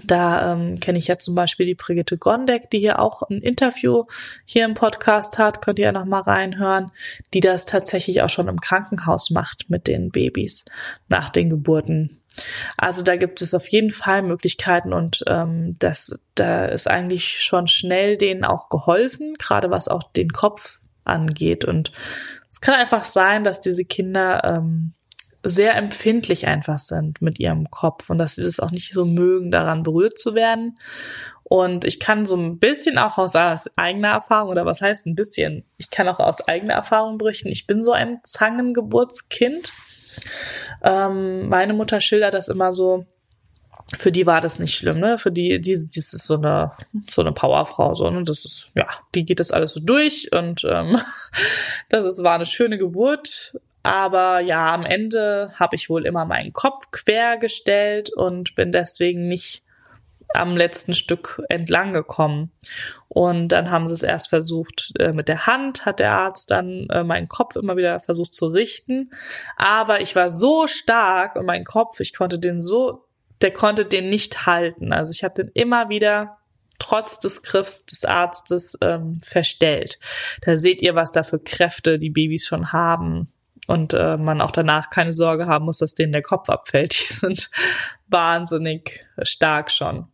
da 0.04 0.54
ähm, 0.54 0.80
kenne 0.80 1.00
ich 1.00 1.08
ja 1.08 1.18
zum 1.18 1.34
Beispiel 1.34 1.66
die 1.66 1.76
Brigitte 1.76 2.18
Gondek, 2.18 2.70
die 2.70 2.80
hier 2.80 3.00
auch 3.00 3.24
ein 3.24 3.42
Interview 3.42 4.06
hier 4.46 4.66
im 4.66 4.76
Podcast 4.76 5.40
hat, 5.40 5.62
könnt 5.62 5.80
ihr 5.80 5.86
ja 5.86 5.92
noch 5.92 6.06
mal 6.06 6.22
reinhören, 6.22 6.92
die 7.34 7.40
das 7.40 7.66
tatsächlich 7.66 8.22
auch 8.22 8.30
schon 8.30 8.48
im 8.48 8.62
Krankenhaus 8.62 9.32
macht 9.32 9.70
mit 9.70 9.88
den 9.88 10.12
Babys 10.12 10.66
nach 11.08 11.30
den 11.30 11.50
Geburten. 11.50 12.19
Also 12.78 13.04
da 13.04 13.16
gibt 13.16 13.42
es 13.42 13.54
auf 13.54 13.68
jeden 13.68 13.92
Fall 13.92 14.22
Möglichkeiten 14.22 14.94
und 14.94 15.24
ähm, 15.28 15.76
das, 15.80 16.20
da 16.36 16.66
ist 16.66 16.88
eigentlich 16.88 17.42
schon 17.42 17.68
schnell 17.68 18.18
denen 18.18 18.44
auch 18.44 18.70
geholfen, 18.70 19.36
gerade 19.38 19.70
was 19.70 19.88
auch 19.88 20.04
den 20.12 20.30
Kopf 20.30 20.80
angeht. 21.04 21.66
Und 21.66 21.92
es 22.52 22.62
kann 22.62 22.76
einfach 22.76 23.06
sein, 23.06 23.44
dass 23.44 23.62
diese 23.62 23.86
Kinder 23.86 24.44
ähm, 24.44 24.94
sehr 25.44 25.76
empfindlich 25.76 26.48
einfach 26.48 26.80
sind 26.80 27.22
mit 27.22 27.40
ihrem 27.40 27.70
Kopf 27.72 28.10
und 28.10 28.18
dass 28.18 28.36
sie 28.36 28.44
das 28.44 28.60
auch 28.60 28.72
nicht 28.72 28.94
so 28.94 29.06
mögen, 29.06 29.52
daran 29.52 29.84
berührt 29.84 30.20
zu 30.20 30.36
werden. 30.36 30.76
Und 31.44 31.86
ich 31.86 32.00
kann 32.00 32.26
so 32.26 32.36
ein 32.36 32.60
bisschen 32.60 32.98
auch 32.98 33.18
aus 33.18 33.36
eigener 33.36 34.10
Erfahrung, 34.10 34.52
oder 34.52 34.66
was 34.66 34.82
heißt 34.82 35.08
ein 35.08 35.16
bisschen? 35.16 35.64
Ich 35.78 35.90
kann 35.90 36.08
auch 36.08 36.20
aus 36.20 36.48
eigener 36.48 36.76
Erfahrung 36.76 37.18
berichten. 37.18 37.48
Ich 37.48 37.66
bin 37.66 37.82
so 37.82 37.92
ein 37.92 38.20
Zangengeburtskind. 38.24 39.72
Ähm, 40.84 41.50
meine 41.50 41.74
Mutter 41.74 42.02
schildert 42.02 42.34
das 42.34 42.48
immer 42.48 42.72
so, 42.72 43.06
für 43.98 44.12
die 44.12 44.26
war 44.26 44.42
das 44.42 44.60
nicht 44.60 44.76
schlimm, 44.76 45.00
ne? 45.00 45.18
Für 45.18 45.32
die, 45.32 45.60
die, 45.60 45.74
die 45.74 46.00
ist 46.00 46.12
so 46.12 46.36
eine, 46.36 46.72
so 47.10 47.22
eine 47.22 47.32
Powerfrau, 47.32 47.94
so, 47.96 48.10
ne? 48.10 48.24
Das 48.24 48.46
ist, 48.46 48.72
ja, 48.76 48.86
die 49.16 49.26
geht 49.26 49.40
das 49.40 49.52
alles 49.52 49.72
so 49.72 49.80
durch 49.80 50.32
und 50.32 50.64
ähm, 50.66 50.98
das 51.90 52.06
ist, 52.06 52.24
war 52.24 52.36
eine 52.36 52.46
schöne 52.46 52.78
Geburt. 52.78 53.60
Aber 53.82 54.42
ja, 54.42 54.74
am 54.74 54.86
Ende 54.86 55.50
habe 55.60 55.76
ich 55.76 55.90
wohl 55.90 56.06
immer 56.06 56.26
meinen 56.26 56.54
Kopf 56.54 56.92
quer 56.92 57.38
gestellt 57.38 58.12
und 58.14 58.54
bin 58.56 58.72
deswegen 58.72 59.28
nicht 59.28 59.64
am 60.34 60.56
letzten 60.56 60.94
Stück 60.94 61.42
entlang 61.50 61.94
gekommen. 61.94 62.52
Und 63.08 63.50
dann 63.50 63.72
haben 63.72 63.88
sie 63.88 63.94
es 63.94 64.04
erst 64.04 64.30
versucht 64.30 64.94
äh, 65.00 65.12
mit 65.12 65.28
der 65.28 65.48
Hand, 65.48 65.86
hat 65.86 66.00
der 66.00 66.12
Arzt 66.12 66.52
dann 66.52 66.88
äh, 66.90 67.04
meinen 67.04 67.28
Kopf 67.28 67.56
immer 67.56 67.78
wieder 67.78 68.00
versucht 68.00 68.36
zu 68.36 68.48
richten. 68.48 69.12
Aber 69.58 70.02
ich 70.02 70.16
war 70.16 70.32
so 70.32 70.68
stark 70.68 71.36
und 71.36 71.46
mein 71.46 71.64
Kopf, 71.64 72.00
ich 72.00 72.16
konnte 72.16 72.40
den 72.40 72.62
so, 72.62 73.06
der 73.42 73.52
konnte 73.52 73.86
den 73.86 74.10
nicht 74.10 74.46
halten. 74.46 74.94
Also 74.94 75.12
ich 75.12 75.24
habe 75.24 75.34
den 75.36 75.52
immer 75.54 75.90
wieder 75.90 76.38
trotz 76.78 77.20
des 77.20 77.42
Griffs 77.42 77.86
des 77.86 78.06
Arztes 78.06 78.78
ähm, 78.82 79.18
verstellt. 79.24 80.00
Da 80.42 80.56
seht 80.56 80.82
ihr, 80.82 80.96
was 80.96 81.12
da 81.12 81.24
für 81.24 81.40
Kräfte 81.40 82.00
die 82.00 82.10
Babys 82.10 82.46
schon 82.46 82.72
haben 82.72 83.32
und 83.68 83.94
äh, 83.94 84.18
man 84.18 84.42
auch 84.42 84.52
danach 84.52 84.90
keine 84.90 85.12
Sorge 85.12 85.46
haben 85.46 85.66
muss, 85.66 85.78
dass 85.78 85.94
denen 85.94 86.12
der 86.12 86.22
Kopf 86.22 86.50
abfällt. 86.50 86.94
Die 87.10 87.14
sind 87.14 87.52
wahnsinnig 88.08 89.06
stark 89.22 89.70
schon. 89.70 90.08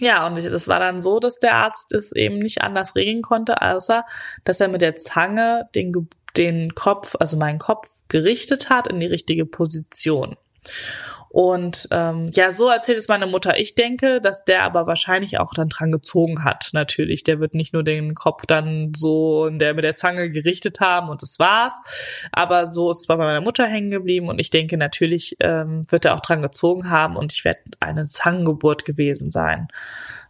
Ja, 0.00 0.26
und 0.26 0.36
es 0.36 0.68
war 0.68 0.80
dann 0.80 1.02
so, 1.02 1.20
dass 1.20 1.38
der 1.38 1.54
Arzt 1.54 1.92
es 1.92 2.12
eben 2.12 2.38
nicht 2.38 2.62
anders 2.62 2.94
regeln 2.96 3.22
konnte, 3.22 3.62
außer 3.62 4.04
dass 4.44 4.60
er 4.60 4.68
mit 4.68 4.82
der 4.82 4.96
Zange 4.96 5.68
den, 5.74 6.08
den 6.36 6.74
Kopf, 6.74 7.14
also 7.18 7.36
meinen 7.36 7.58
Kopf 7.58 7.88
gerichtet 8.08 8.68
hat 8.68 8.88
in 8.88 9.00
die 9.00 9.06
richtige 9.06 9.46
Position. 9.46 10.36
Und 11.32 11.88
ähm, 11.92 12.28
ja, 12.34 12.52
so 12.52 12.68
erzählt 12.68 12.98
es 12.98 13.08
meine 13.08 13.26
Mutter. 13.26 13.58
Ich 13.58 13.74
denke, 13.74 14.20
dass 14.20 14.44
der 14.44 14.64
aber 14.64 14.86
wahrscheinlich 14.86 15.40
auch 15.40 15.54
dann 15.54 15.70
dran 15.70 15.90
gezogen 15.90 16.44
hat, 16.44 16.68
natürlich. 16.74 17.24
Der 17.24 17.40
wird 17.40 17.54
nicht 17.54 17.72
nur 17.72 17.82
den 17.82 18.14
Kopf 18.14 18.44
dann 18.44 18.92
so 18.94 19.46
in 19.46 19.58
der 19.58 19.72
mit 19.72 19.82
der 19.82 19.96
Zange 19.96 20.30
gerichtet 20.30 20.80
haben 20.80 21.08
und 21.08 21.22
das 21.22 21.38
war's. 21.38 21.80
Aber 22.32 22.66
so 22.66 22.90
ist 22.90 23.00
es 23.00 23.06
bei 23.06 23.16
meiner 23.16 23.40
Mutter 23.40 23.66
hängen 23.66 23.88
geblieben 23.88 24.28
und 24.28 24.42
ich 24.42 24.50
denke, 24.50 24.76
natürlich 24.76 25.36
ähm, 25.40 25.80
wird 25.88 26.04
er 26.04 26.16
auch 26.16 26.20
dran 26.20 26.42
gezogen 26.42 26.90
haben 26.90 27.16
und 27.16 27.32
ich 27.32 27.46
werde 27.46 27.60
eine 27.80 28.04
Zangengeburt 28.04 28.84
gewesen 28.84 29.30
sein. 29.30 29.68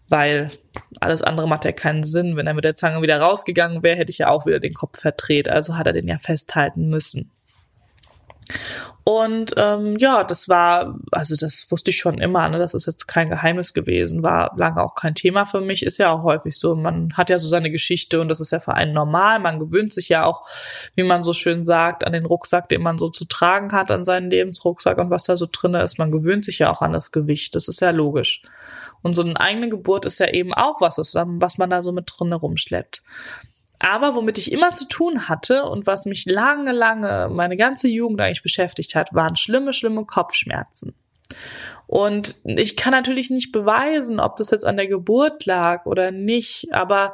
Weil 0.08 0.52
alles 1.00 1.22
andere 1.22 1.48
macht 1.48 1.64
ja 1.64 1.72
keinen 1.72 2.04
Sinn. 2.04 2.36
Wenn 2.36 2.46
er 2.46 2.54
mit 2.54 2.64
der 2.64 2.76
Zange 2.76 3.02
wieder 3.02 3.18
rausgegangen 3.18 3.82
wäre, 3.82 3.96
hätte 3.96 4.12
ich 4.12 4.18
ja 4.18 4.28
auch 4.28 4.46
wieder 4.46 4.60
den 4.60 4.74
Kopf 4.74 5.00
verdreht. 5.00 5.48
Also 5.48 5.76
hat 5.76 5.88
er 5.88 5.94
den 5.94 6.06
ja 6.06 6.18
festhalten 6.18 6.88
müssen. 6.88 7.32
Und 9.04 9.54
ähm, 9.56 9.96
ja, 9.98 10.22
das 10.22 10.48
war, 10.48 10.96
also 11.10 11.34
das 11.34 11.66
wusste 11.70 11.90
ich 11.90 11.96
schon 11.96 12.18
immer, 12.18 12.48
ne? 12.48 12.60
das 12.60 12.72
ist 12.72 12.86
jetzt 12.86 13.08
kein 13.08 13.30
Geheimnis 13.30 13.74
gewesen, 13.74 14.22
war 14.22 14.52
lange 14.56 14.80
auch 14.80 14.94
kein 14.94 15.16
Thema 15.16 15.44
für 15.44 15.60
mich, 15.60 15.84
ist 15.84 15.98
ja 15.98 16.12
auch 16.12 16.22
häufig 16.22 16.56
so. 16.56 16.76
Man 16.76 17.12
hat 17.16 17.28
ja 17.28 17.36
so 17.36 17.48
seine 17.48 17.72
Geschichte 17.72 18.20
und 18.20 18.28
das 18.28 18.40
ist 18.40 18.52
ja 18.52 18.60
für 18.60 18.74
einen 18.74 18.92
normal. 18.92 19.40
Man 19.40 19.58
gewöhnt 19.58 19.92
sich 19.92 20.08
ja 20.08 20.24
auch, 20.24 20.42
wie 20.94 21.02
man 21.02 21.24
so 21.24 21.32
schön 21.32 21.64
sagt, 21.64 22.04
an 22.04 22.12
den 22.12 22.26
Rucksack, 22.26 22.68
den 22.68 22.82
man 22.82 22.96
so 22.96 23.08
zu 23.08 23.24
tragen 23.24 23.72
hat, 23.72 23.90
an 23.90 24.04
seinen 24.04 24.30
Lebensrucksack 24.30 24.98
und 24.98 25.10
was 25.10 25.24
da 25.24 25.34
so 25.34 25.48
drinne 25.50 25.82
ist. 25.82 25.98
Man 25.98 26.12
gewöhnt 26.12 26.44
sich 26.44 26.60
ja 26.60 26.70
auch 26.70 26.80
an 26.80 26.92
das 26.92 27.10
Gewicht, 27.10 27.56
das 27.56 27.66
ist 27.66 27.80
ja 27.80 27.90
logisch. 27.90 28.42
Und 29.02 29.16
so 29.16 29.22
eine 29.22 29.38
eigene 29.38 29.68
Geburt 29.68 30.06
ist 30.06 30.20
ja 30.20 30.28
eben 30.28 30.54
auch 30.54 30.80
was, 30.80 30.96
was 30.96 31.58
man 31.58 31.70
da 31.70 31.82
so 31.82 31.90
mit 31.90 32.12
drin 32.16 32.32
rumschleppt. 32.32 33.02
Aber 33.82 34.14
womit 34.14 34.38
ich 34.38 34.52
immer 34.52 34.72
zu 34.72 34.86
tun 34.86 35.28
hatte 35.28 35.64
und 35.64 35.88
was 35.88 36.06
mich 36.06 36.24
lange, 36.24 36.70
lange, 36.70 37.28
meine 37.32 37.56
ganze 37.56 37.88
Jugend 37.88 38.20
eigentlich 38.20 38.44
beschäftigt 38.44 38.94
hat, 38.94 39.12
waren 39.12 39.34
schlimme, 39.34 39.72
schlimme 39.72 40.04
Kopfschmerzen. 40.04 40.94
Und 41.88 42.36
ich 42.44 42.76
kann 42.76 42.92
natürlich 42.92 43.28
nicht 43.30 43.50
beweisen, 43.50 44.20
ob 44.20 44.36
das 44.36 44.52
jetzt 44.52 44.64
an 44.64 44.76
der 44.76 44.86
Geburt 44.86 45.46
lag 45.46 45.84
oder 45.84 46.12
nicht, 46.12 46.72
aber 46.72 47.12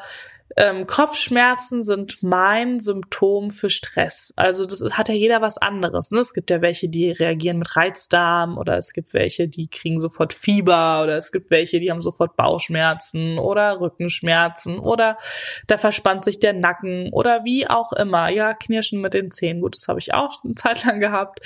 ähm, 0.57 0.87
Kopfschmerzen 0.87 1.83
sind 1.83 2.23
mein 2.23 2.81
Symptom 2.81 3.51
für 3.51 3.71
Stress. 3.71 4.33
Also 4.37 4.65
das 4.65 4.83
hat 4.93 5.09
ja 5.09 5.15
jeder 5.15 5.43
was 5.43 5.59
anderes. 5.59 6.11
Ne? 6.11 6.21
Es 6.21 6.33
gibt 6.33 6.51
ja 6.51 6.63
welche, 6.63 6.89
die 6.89 7.11
reagieren 7.11 7.59
mit 7.59 7.77
Reizdarm 7.77 8.57
oder 8.59 8.77
es 8.77 8.93
gibt 8.93 9.15
welche, 9.15 9.49
die 9.49 9.69
kriegen 9.69 10.01
sofort 10.01 10.33
Fieber 10.33 11.03
oder 11.03 11.17
es 11.17 11.33
gibt 11.33 11.51
welche, 11.51 11.81
die 11.81 11.91
haben 11.91 12.01
sofort 12.01 12.37
Bauchschmerzen 12.37 13.39
oder 13.39 13.81
Rückenschmerzen 13.81 14.79
oder 14.79 15.19
da 15.67 15.77
verspannt 15.77 16.25
sich 16.25 16.39
der 16.39 16.55
Nacken 16.55 17.11
oder 17.13 17.45
wie 17.45 17.69
auch 17.69 17.93
immer. 17.93 18.29
Ja, 18.29 18.55
Knirschen 18.55 19.01
mit 19.01 19.15
den 19.15 19.31
Zähnen. 19.31 19.61
Gut, 19.61 19.75
das 19.75 19.89
habe 19.89 20.01
ich 20.01 20.15
auch 20.15 20.43
eine 20.45 20.55
Zeit 20.55 20.85
lang 20.85 21.01
gehabt. 21.01 21.41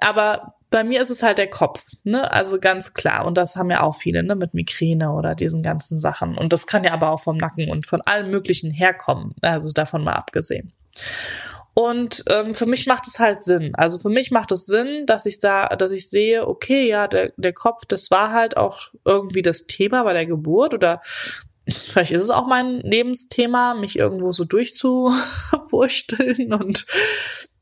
Aber 0.00 0.57
bei 0.70 0.84
mir 0.84 1.00
ist 1.00 1.10
es 1.10 1.22
halt 1.22 1.38
der 1.38 1.48
Kopf, 1.48 1.86
ne? 2.04 2.30
Also 2.32 2.58
ganz 2.58 2.94
klar. 2.94 3.26
Und 3.26 3.38
das 3.38 3.56
haben 3.56 3.70
ja 3.70 3.82
auch 3.82 3.94
viele, 3.94 4.22
ne? 4.22 4.36
Mit 4.36 4.54
Migräne 4.54 5.12
oder 5.12 5.34
diesen 5.34 5.62
ganzen 5.62 6.00
Sachen. 6.00 6.36
Und 6.36 6.52
das 6.52 6.66
kann 6.66 6.84
ja 6.84 6.92
aber 6.92 7.10
auch 7.10 7.20
vom 7.20 7.36
Nacken 7.36 7.70
und 7.70 7.86
von 7.86 8.00
allem 8.02 8.30
Möglichen 8.30 8.70
herkommen. 8.70 9.34
Also 9.40 9.72
davon 9.72 10.04
mal 10.04 10.14
abgesehen. 10.14 10.72
Und 11.74 12.24
ähm, 12.28 12.54
für 12.54 12.66
mich 12.66 12.86
macht 12.86 13.06
es 13.06 13.20
halt 13.20 13.42
Sinn. 13.42 13.74
Also 13.76 14.00
für 14.00 14.08
mich 14.08 14.32
macht 14.32 14.50
es 14.50 14.66
Sinn, 14.66 15.06
dass 15.06 15.26
ich 15.26 15.38
da, 15.38 15.68
dass 15.68 15.92
ich 15.92 16.10
sehe, 16.10 16.48
okay, 16.48 16.88
ja, 16.88 17.06
der, 17.06 17.32
der 17.36 17.52
Kopf, 17.52 17.84
das 17.86 18.10
war 18.10 18.32
halt 18.32 18.56
auch 18.56 18.88
irgendwie 19.04 19.42
das 19.42 19.68
Thema 19.68 20.02
bei 20.02 20.12
der 20.12 20.26
Geburt 20.26 20.74
oder 20.74 21.00
vielleicht 21.68 22.10
ist 22.10 22.22
es 22.22 22.30
auch 22.30 22.48
mein 22.48 22.80
Lebensthema, 22.80 23.74
mich 23.74 23.96
irgendwo 23.96 24.32
so 24.32 24.44
durchzuwursteln 24.44 26.52
und 26.52 26.84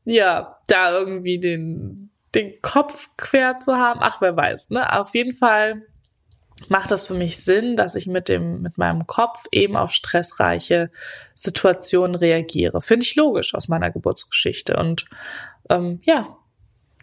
ja, 0.03 0.57
da 0.67 0.97
irgendwie 0.97 1.39
den, 1.39 2.09
den 2.37 2.61
Kopf 2.61 3.09
quer 3.17 3.59
zu 3.59 3.75
haben. 3.75 3.99
Ach, 4.01 4.21
wer 4.21 4.35
weiß, 4.35 4.69
ne? 4.69 4.99
Auf 4.99 5.13
jeden 5.15 5.33
Fall 5.33 5.81
macht 6.69 6.91
das 6.91 7.05
für 7.05 7.13
mich 7.13 7.43
Sinn, 7.43 7.75
dass 7.75 7.95
ich 7.95 8.07
mit 8.07 8.29
dem, 8.29 8.61
mit 8.61 8.77
meinem 8.77 9.05
Kopf 9.07 9.45
eben 9.51 9.75
auf 9.75 9.91
stressreiche 9.91 10.89
Situationen 11.35 12.15
reagiere. 12.15 12.81
Finde 12.81 13.05
ich 13.05 13.15
logisch 13.15 13.53
aus 13.53 13.67
meiner 13.67 13.91
Geburtsgeschichte. 13.91 14.75
Und 14.77 15.05
ähm, 15.69 15.99
ja, 16.03 16.37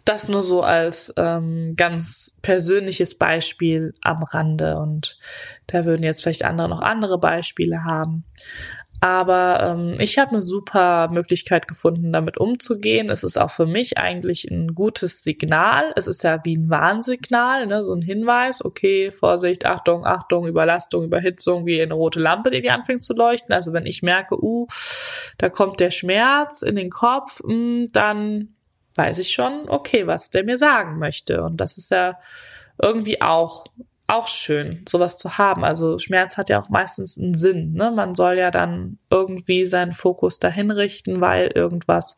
das 0.03 0.29
nur 0.29 0.43
so 0.43 0.61
als 0.61 1.13
ähm, 1.17 1.73
ganz 1.75 2.37
persönliches 2.41 3.15
Beispiel 3.15 3.93
am 4.01 4.23
Rande. 4.23 4.77
Und 4.77 5.17
da 5.67 5.85
würden 5.85 6.03
jetzt 6.03 6.21
vielleicht 6.21 6.45
andere 6.45 6.69
noch 6.69 6.81
andere 6.81 7.17
Beispiele 7.17 7.83
haben. 7.83 8.25
Aber 9.01 9.59
ähm, 9.61 9.97
ich 9.99 10.17
habe 10.17 10.31
eine 10.31 10.41
super 10.41 11.09
Möglichkeit 11.09 11.67
gefunden, 11.67 12.13
damit 12.13 12.37
umzugehen. 12.37 13.09
Es 13.09 13.23
ist 13.23 13.37
auch 13.37 13.51
für 13.51 13.65
mich 13.65 13.97
eigentlich 13.97 14.45
ein 14.49 14.73
gutes 14.73 15.21
Signal. 15.21 15.91
Es 15.95 16.07
ist 16.07 16.23
ja 16.23 16.39
wie 16.43 16.55
ein 16.55 16.69
Warnsignal, 16.69 17.67
ne? 17.67 17.83
so 17.83 17.93
ein 17.93 18.01
Hinweis, 18.01 18.63
okay, 18.63 19.11
Vorsicht, 19.11 19.65
Achtung, 19.65 20.05
Achtung, 20.05 20.47
Überlastung, 20.47 21.03
Überhitzung, 21.03 21.65
wie 21.65 21.81
eine 21.81 21.93
rote 21.93 22.19
Lampe, 22.19 22.51
die, 22.51 22.61
die 22.61 22.69
anfängt 22.69 23.03
zu 23.03 23.13
leuchten. 23.13 23.53
Also 23.53 23.73
wenn 23.73 23.85
ich 23.85 24.01
merke, 24.01 24.41
uh, 24.41 24.67
da 25.37 25.49
kommt 25.49 25.79
der 25.79 25.91
Schmerz 25.91 26.61
in 26.61 26.75
den 26.75 26.89
Kopf, 26.89 27.41
mh, 27.43 27.53
hm, 27.53 27.87
dann 27.91 28.55
weiß 28.95 29.17
ich 29.17 29.33
schon, 29.33 29.67
okay, 29.67 30.07
was 30.07 30.29
der 30.29 30.45
mir 30.45 30.57
sagen 30.57 30.99
möchte. 30.99 31.43
Und 31.43 31.57
das 31.57 31.77
ist 31.77 31.91
ja 31.91 32.17
irgendwie 32.81 33.21
auch 33.21 33.65
auch 34.07 34.27
schön, 34.27 34.83
sowas 34.87 35.17
zu 35.17 35.37
haben. 35.37 35.63
Also 35.63 35.97
Schmerz 35.97 36.37
hat 36.37 36.49
ja 36.49 36.61
auch 36.61 36.69
meistens 36.69 37.17
einen 37.17 37.33
Sinn. 37.33 37.73
Ne? 37.73 37.91
Man 37.91 38.13
soll 38.13 38.37
ja 38.37 38.51
dann 38.51 38.99
irgendwie 39.09 39.65
seinen 39.65 39.93
Fokus 39.93 40.39
dahin 40.39 40.71
richten, 40.71 41.21
weil 41.21 41.47
irgendwas 41.47 42.17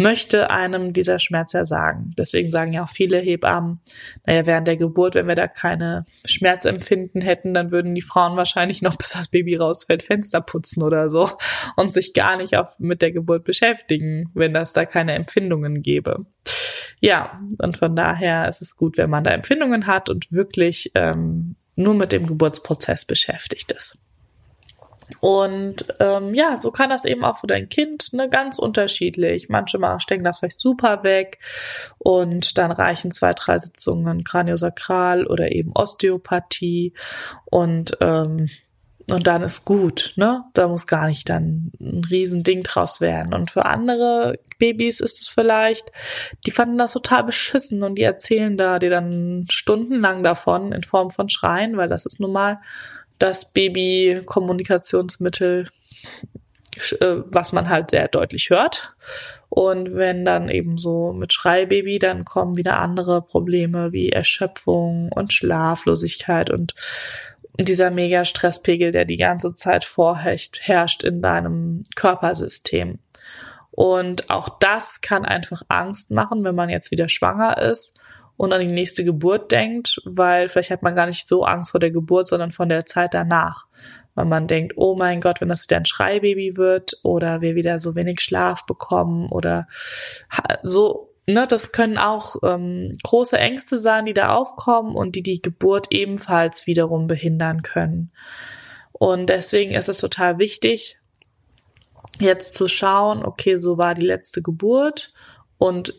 möchte 0.00 0.48
einem 0.48 0.94
dieser 0.94 1.18
Schmerz 1.18 1.52
ja 1.52 1.66
sagen. 1.66 2.14
Deswegen 2.16 2.50
sagen 2.50 2.72
ja 2.72 2.84
auch 2.84 2.88
viele 2.88 3.18
Hebammen, 3.18 3.80
naja, 4.26 4.46
während 4.46 4.66
der 4.66 4.78
Geburt, 4.78 5.14
wenn 5.14 5.28
wir 5.28 5.34
da 5.34 5.46
keine 5.46 6.06
Schmerzempfinden 6.24 7.20
hätten, 7.20 7.52
dann 7.52 7.70
würden 7.70 7.94
die 7.94 8.00
Frauen 8.00 8.34
wahrscheinlich 8.38 8.80
noch, 8.80 8.96
bis 8.98 9.10
das 9.10 9.28
Baby 9.28 9.56
rausfällt, 9.56 10.02
Fenster 10.02 10.40
putzen 10.40 10.82
oder 10.82 11.10
so 11.10 11.30
und 11.76 11.92
sich 11.92 12.14
gar 12.14 12.38
nicht 12.38 12.56
auf, 12.56 12.78
mit 12.78 13.02
der 13.02 13.12
Geburt 13.12 13.44
beschäftigen, 13.44 14.30
wenn 14.32 14.54
das 14.54 14.72
da 14.72 14.86
keine 14.86 15.12
Empfindungen 15.12 15.82
gäbe. 15.82 16.24
Ja, 17.00 17.40
und 17.58 17.76
von 17.78 17.96
daher 17.96 18.48
ist 18.48 18.60
es 18.62 18.76
gut, 18.76 18.98
wenn 18.98 19.10
man 19.10 19.24
da 19.24 19.30
Empfindungen 19.30 19.86
hat 19.86 20.10
und 20.10 20.30
wirklich 20.30 20.92
ähm, 20.94 21.56
nur 21.74 21.94
mit 21.94 22.12
dem 22.12 22.26
Geburtsprozess 22.26 23.04
beschäftigt 23.04 23.72
ist. 23.72 23.98
Und 25.18 25.86
ähm, 25.98 26.34
ja, 26.34 26.56
so 26.56 26.70
kann 26.70 26.90
das 26.90 27.04
eben 27.04 27.24
auch 27.24 27.38
für 27.38 27.48
dein 27.48 27.68
Kind 27.68 28.12
ne, 28.12 28.28
ganz 28.28 28.58
unterschiedlich. 28.58 29.48
Manche 29.48 29.78
mal 29.78 29.98
stecken 29.98 30.22
das 30.22 30.38
vielleicht 30.38 30.60
super 30.60 31.02
weg 31.02 31.38
und 31.98 32.58
dann 32.58 32.70
reichen 32.70 33.10
zwei, 33.10 33.32
drei 33.32 33.58
Sitzungen 33.58 34.22
Kraniosakral 34.22 35.26
oder 35.26 35.50
eben 35.50 35.72
Osteopathie 35.74 36.94
und 37.46 37.96
ähm, 38.00 38.48
und 39.10 39.26
dann 39.26 39.42
ist 39.42 39.64
gut, 39.64 40.12
ne? 40.16 40.44
Da 40.54 40.68
muss 40.68 40.86
gar 40.86 41.08
nicht 41.08 41.28
dann 41.28 41.72
ein 41.80 42.02
Riesending 42.08 42.62
draus 42.62 43.00
werden. 43.00 43.34
Und 43.34 43.50
für 43.50 43.64
andere 43.64 44.36
Babys 44.58 45.00
ist 45.00 45.20
es 45.20 45.28
vielleicht, 45.28 45.90
die 46.46 46.50
fanden 46.50 46.78
das 46.78 46.92
total 46.92 47.24
beschissen 47.24 47.82
und 47.82 47.96
die 47.96 48.02
erzählen 48.02 48.56
da 48.56 48.78
dir 48.78 48.90
dann 48.90 49.46
stundenlang 49.50 50.22
davon 50.22 50.72
in 50.72 50.82
Form 50.82 51.10
von 51.10 51.28
Schreien, 51.28 51.76
weil 51.76 51.88
das 51.88 52.06
ist 52.06 52.20
nun 52.20 52.32
mal 52.32 52.60
das 53.18 53.52
Baby-Kommunikationsmittel, 53.52 55.68
äh, 57.00 57.16
was 57.26 57.52
man 57.52 57.68
halt 57.68 57.90
sehr 57.90 58.08
deutlich 58.08 58.50
hört. 58.50 58.94
Und 59.48 59.94
wenn 59.94 60.24
dann 60.24 60.48
eben 60.48 60.78
so 60.78 61.12
mit 61.12 61.32
Schreibaby, 61.32 61.98
dann 61.98 62.24
kommen 62.24 62.56
wieder 62.56 62.78
andere 62.78 63.22
Probleme 63.22 63.92
wie 63.92 64.10
Erschöpfung 64.10 65.10
und 65.14 65.32
Schlaflosigkeit 65.32 66.50
und 66.50 66.74
dieser 67.58 67.90
mega 67.90 68.24
Stresspegel, 68.24 68.92
der 68.92 69.04
die 69.04 69.16
ganze 69.16 69.54
Zeit 69.54 69.84
vorherrscht, 69.84 70.60
herrscht 70.62 71.04
in 71.04 71.22
deinem 71.22 71.82
Körpersystem. 71.96 72.98
Und 73.70 74.30
auch 74.30 74.48
das 74.58 75.00
kann 75.00 75.24
einfach 75.24 75.62
Angst 75.68 76.10
machen, 76.10 76.44
wenn 76.44 76.54
man 76.54 76.68
jetzt 76.68 76.90
wieder 76.90 77.08
schwanger 77.08 77.58
ist 77.58 77.98
und 78.36 78.52
an 78.52 78.60
die 78.60 78.66
nächste 78.66 79.04
Geburt 79.04 79.52
denkt, 79.52 80.00
weil 80.04 80.48
vielleicht 80.48 80.70
hat 80.70 80.82
man 80.82 80.94
gar 80.94 81.06
nicht 81.06 81.28
so 81.28 81.44
Angst 81.44 81.72
vor 81.72 81.80
der 81.80 81.90
Geburt, 81.90 82.26
sondern 82.26 82.52
von 82.52 82.68
der 82.68 82.86
Zeit 82.86 83.14
danach. 83.14 83.66
Weil 84.14 84.24
man 84.24 84.46
denkt, 84.46 84.74
oh 84.76 84.96
mein 84.96 85.20
Gott, 85.20 85.40
wenn 85.40 85.50
das 85.50 85.64
wieder 85.64 85.76
ein 85.76 85.84
Schreibaby 85.84 86.56
wird 86.56 86.94
oder 87.02 87.42
wir 87.42 87.54
wieder 87.54 87.78
so 87.78 87.94
wenig 87.94 88.20
Schlaf 88.20 88.66
bekommen 88.66 89.28
oder 89.30 89.66
so 90.62 91.09
ne, 91.32 91.46
das 91.46 91.72
können 91.72 91.98
auch 91.98 92.36
ähm, 92.42 92.92
große 93.02 93.38
Ängste 93.38 93.76
sein, 93.76 94.04
die 94.04 94.14
da 94.14 94.34
aufkommen 94.34 94.94
und 94.94 95.16
die 95.16 95.22
die 95.22 95.42
Geburt 95.42 95.88
ebenfalls 95.90 96.66
wiederum 96.66 97.06
behindern 97.06 97.62
können. 97.62 98.12
Und 98.92 99.30
deswegen 99.30 99.72
ist 99.72 99.88
es 99.88 99.98
total 99.98 100.38
wichtig, 100.38 100.98
jetzt 102.18 102.54
zu 102.54 102.68
schauen, 102.68 103.24
okay, 103.24 103.56
so 103.56 103.78
war 103.78 103.94
die 103.94 104.06
letzte 104.06 104.42
Geburt 104.42 105.12
und 105.58 105.94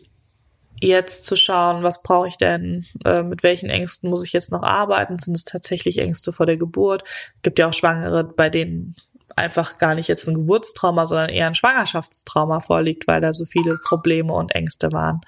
jetzt 0.80 1.24
zu 1.24 1.36
schauen, 1.36 1.82
was 1.82 2.02
brauche 2.02 2.28
ich 2.28 2.36
denn, 2.36 2.86
äh, 3.04 3.22
mit 3.22 3.42
welchen 3.42 3.70
Ängsten 3.70 4.10
muss 4.10 4.24
ich 4.24 4.32
jetzt 4.32 4.50
noch 4.50 4.62
arbeiten? 4.62 5.16
Sind 5.16 5.36
es 5.36 5.44
tatsächlich 5.44 5.98
Ängste 5.98 6.32
vor 6.32 6.46
der 6.46 6.56
Geburt? 6.56 7.04
Es 7.36 7.42
gibt 7.42 7.58
ja 7.58 7.68
auch 7.68 7.72
Schwangere, 7.72 8.24
bei 8.24 8.50
denen 8.50 8.96
einfach 9.36 9.78
gar 9.78 9.94
nicht 9.94 10.08
jetzt 10.08 10.28
ein 10.28 10.34
Geburtstrauma, 10.34 11.06
sondern 11.06 11.30
eher 11.30 11.46
ein 11.46 11.54
Schwangerschaftstrauma 11.54 12.60
vorliegt, 12.60 13.06
weil 13.06 13.20
da 13.20 13.32
so 13.32 13.44
viele 13.44 13.78
Probleme 13.84 14.32
und 14.32 14.54
Ängste 14.54 14.92
waren. 14.92 15.20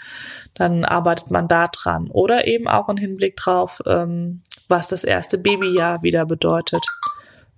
Dann 0.55 0.85
arbeitet 0.85 1.31
man 1.31 1.49
da 1.49 1.69
dran. 1.69 2.09
Oder 2.11 2.47
eben 2.47 2.69
auch 2.69 2.89
im 2.89 2.97
Hinblick 2.97 3.37
drauf, 3.37 3.83
ähm, 3.87 4.43
was 4.69 4.89
das 4.89 5.05
erste 5.05 5.39
Babyjahr 5.39 6.03
wieder 6.03 6.27
bedeutet 6.27 6.87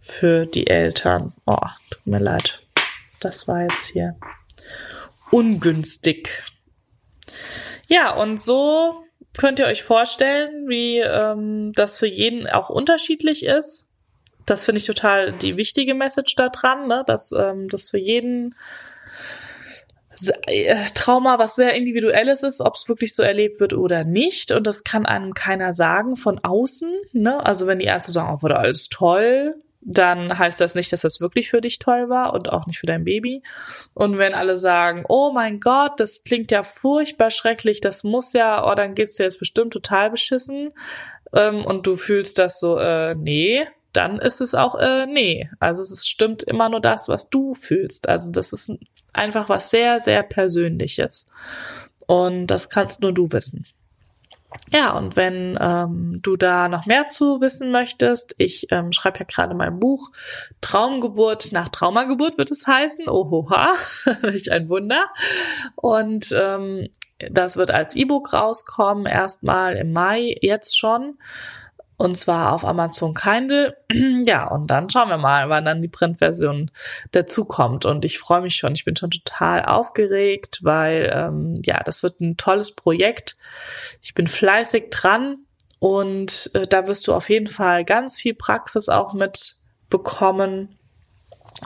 für 0.00 0.46
die 0.46 0.66
Eltern. 0.66 1.32
Oh, 1.46 1.56
tut 1.90 2.06
mir 2.06 2.20
leid. 2.20 2.62
Das 3.20 3.48
war 3.48 3.62
jetzt 3.62 3.90
hier 3.90 4.16
ungünstig. 5.30 6.44
Ja, 7.88 8.12
und 8.14 8.40
so 8.40 9.04
könnt 9.36 9.58
ihr 9.58 9.66
euch 9.66 9.82
vorstellen, 9.82 10.68
wie 10.68 10.98
ähm, 10.98 11.72
das 11.74 11.98
für 11.98 12.06
jeden 12.06 12.46
auch 12.46 12.70
unterschiedlich 12.70 13.44
ist 13.44 13.85
das 14.46 14.64
finde 14.64 14.80
ich 14.80 14.86
total 14.86 15.32
die 15.32 15.56
wichtige 15.56 15.94
Message 15.94 16.34
da 16.36 16.48
dran, 16.48 16.86
ne? 16.86 17.02
dass 17.06 17.32
ähm, 17.32 17.68
das 17.68 17.90
für 17.90 17.98
jeden 17.98 18.54
äh, 20.46 20.76
Trauma, 20.94 21.38
was 21.38 21.56
sehr 21.56 21.74
individuelles 21.74 22.42
ist, 22.42 22.60
ob 22.60 22.74
es 22.74 22.88
wirklich 22.88 23.14
so 23.14 23.22
erlebt 23.22 23.60
wird 23.60 23.74
oder 23.74 24.04
nicht. 24.04 24.52
Und 24.52 24.66
das 24.66 24.84
kann 24.84 25.04
einem 25.04 25.34
keiner 25.34 25.72
sagen 25.72 26.16
von 26.16 26.38
außen. 26.38 26.90
Ne? 27.12 27.44
Also 27.44 27.66
wenn 27.66 27.78
die 27.78 27.86
Ärzte 27.86 28.12
sagen, 28.12 28.32
oh, 28.32 28.42
wurde 28.42 28.58
alles 28.58 28.88
toll, 28.88 29.56
dann 29.80 30.36
heißt 30.36 30.60
das 30.60 30.74
nicht, 30.74 30.92
dass 30.92 31.02
das 31.02 31.20
wirklich 31.20 31.48
für 31.48 31.60
dich 31.60 31.78
toll 31.78 32.08
war 32.08 32.34
und 32.34 32.50
auch 32.50 32.66
nicht 32.66 32.78
für 32.78 32.86
dein 32.86 33.04
Baby. 33.04 33.42
Und 33.94 34.18
wenn 34.18 34.34
alle 34.34 34.56
sagen, 34.56 35.04
oh 35.08 35.30
mein 35.32 35.60
Gott, 35.60 36.00
das 36.00 36.24
klingt 36.24 36.50
ja 36.50 36.62
furchtbar 36.62 37.30
schrecklich, 37.30 37.80
das 37.80 38.02
muss 38.02 38.32
ja, 38.32 38.68
oh, 38.68 38.74
dann 38.74 38.94
geht's 38.94 39.14
dir 39.14 39.24
jetzt 39.24 39.38
bestimmt 39.38 39.72
total 39.72 40.10
beschissen. 40.10 40.72
Ähm, 41.32 41.64
und 41.64 41.86
du 41.86 41.96
fühlst 41.96 42.38
das 42.38 42.58
so, 42.58 42.78
äh, 42.78 43.14
nee, 43.14 43.64
dann 43.96 44.18
ist 44.18 44.40
es 44.40 44.54
auch, 44.54 44.74
äh, 44.76 45.06
nee. 45.06 45.48
Also 45.58 45.82
es 45.82 46.06
stimmt 46.06 46.42
immer 46.42 46.68
nur 46.68 46.80
das, 46.80 47.08
was 47.08 47.30
du 47.30 47.54
fühlst. 47.54 48.08
Also 48.08 48.30
das 48.30 48.52
ist 48.52 48.70
einfach 49.12 49.48
was 49.48 49.70
sehr, 49.70 50.00
sehr 50.00 50.22
Persönliches. 50.22 51.30
Und 52.06 52.46
das 52.46 52.70
kannst 52.70 53.00
nur 53.00 53.12
du 53.12 53.32
wissen. 53.32 53.66
Ja, 54.70 54.96
und 54.96 55.16
wenn 55.16 55.58
ähm, 55.60 56.20
du 56.22 56.36
da 56.36 56.68
noch 56.68 56.86
mehr 56.86 57.08
zu 57.08 57.40
wissen 57.40 57.70
möchtest, 57.70 58.34
ich 58.38 58.68
ähm, 58.70 58.92
schreibe 58.92 59.20
ja 59.20 59.24
gerade 59.26 59.54
mein 59.54 59.78
Buch 59.78 60.10
Traumgeburt 60.60 61.52
nach 61.52 61.68
Traumageburt 61.68 62.38
wird 62.38 62.50
es 62.50 62.66
heißen. 62.66 63.08
Ohoha, 63.08 63.72
welch 64.22 64.50
ein 64.50 64.68
Wunder. 64.68 65.04
Und 65.74 66.34
ähm, 66.36 66.88
das 67.18 67.56
wird 67.56 67.70
als 67.70 67.96
E-Book 67.96 68.32
rauskommen, 68.32 69.06
erstmal 69.06 69.76
im 69.76 69.92
Mai, 69.92 70.36
jetzt 70.40 70.78
schon. 70.78 71.18
Und 71.98 72.18
zwar 72.18 72.52
auf 72.52 72.64
Amazon 72.64 73.14
Kindle. 73.14 73.76
Ja, 74.26 74.48
und 74.48 74.68
dann 74.68 74.90
schauen 74.90 75.08
wir 75.08 75.18
mal, 75.18 75.48
wann 75.48 75.64
dann 75.64 75.82
die 75.82 75.88
Printversion 75.88 76.70
dazukommt. 77.12 77.84
Und 77.84 78.04
ich 78.04 78.18
freue 78.18 78.40
mich 78.40 78.56
schon. 78.56 78.74
Ich 78.74 78.84
bin 78.84 78.96
schon 78.96 79.10
total 79.10 79.64
aufgeregt, 79.64 80.60
weil 80.62 81.10
ähm, 81.14 81.60
ja, 81.64 81.82
das 81.84 82.02
wird 82.02 82.20
ein 82.20 82.36
tolles 82.36 82.74
Projekt. 82.74 83.36
Ich 84.02 84.14
bin 84.14 84.26
fleißig 84.26 84.90
dran 84.90 85.46
und 85.78 86.50
äh, 86.54 86.66
da 86.66 86.88
wirst 86.88 87.06
du 87.06 87.14
auf 87.14 87.30
jeden 87.30 87.48
Fall 87.48 87.84
ganz 87.84 88.18
viel 88.18 88.34
Praxis 88.34 88.88
auch 88.88 89.14
mitbekommen. 89.14 90.75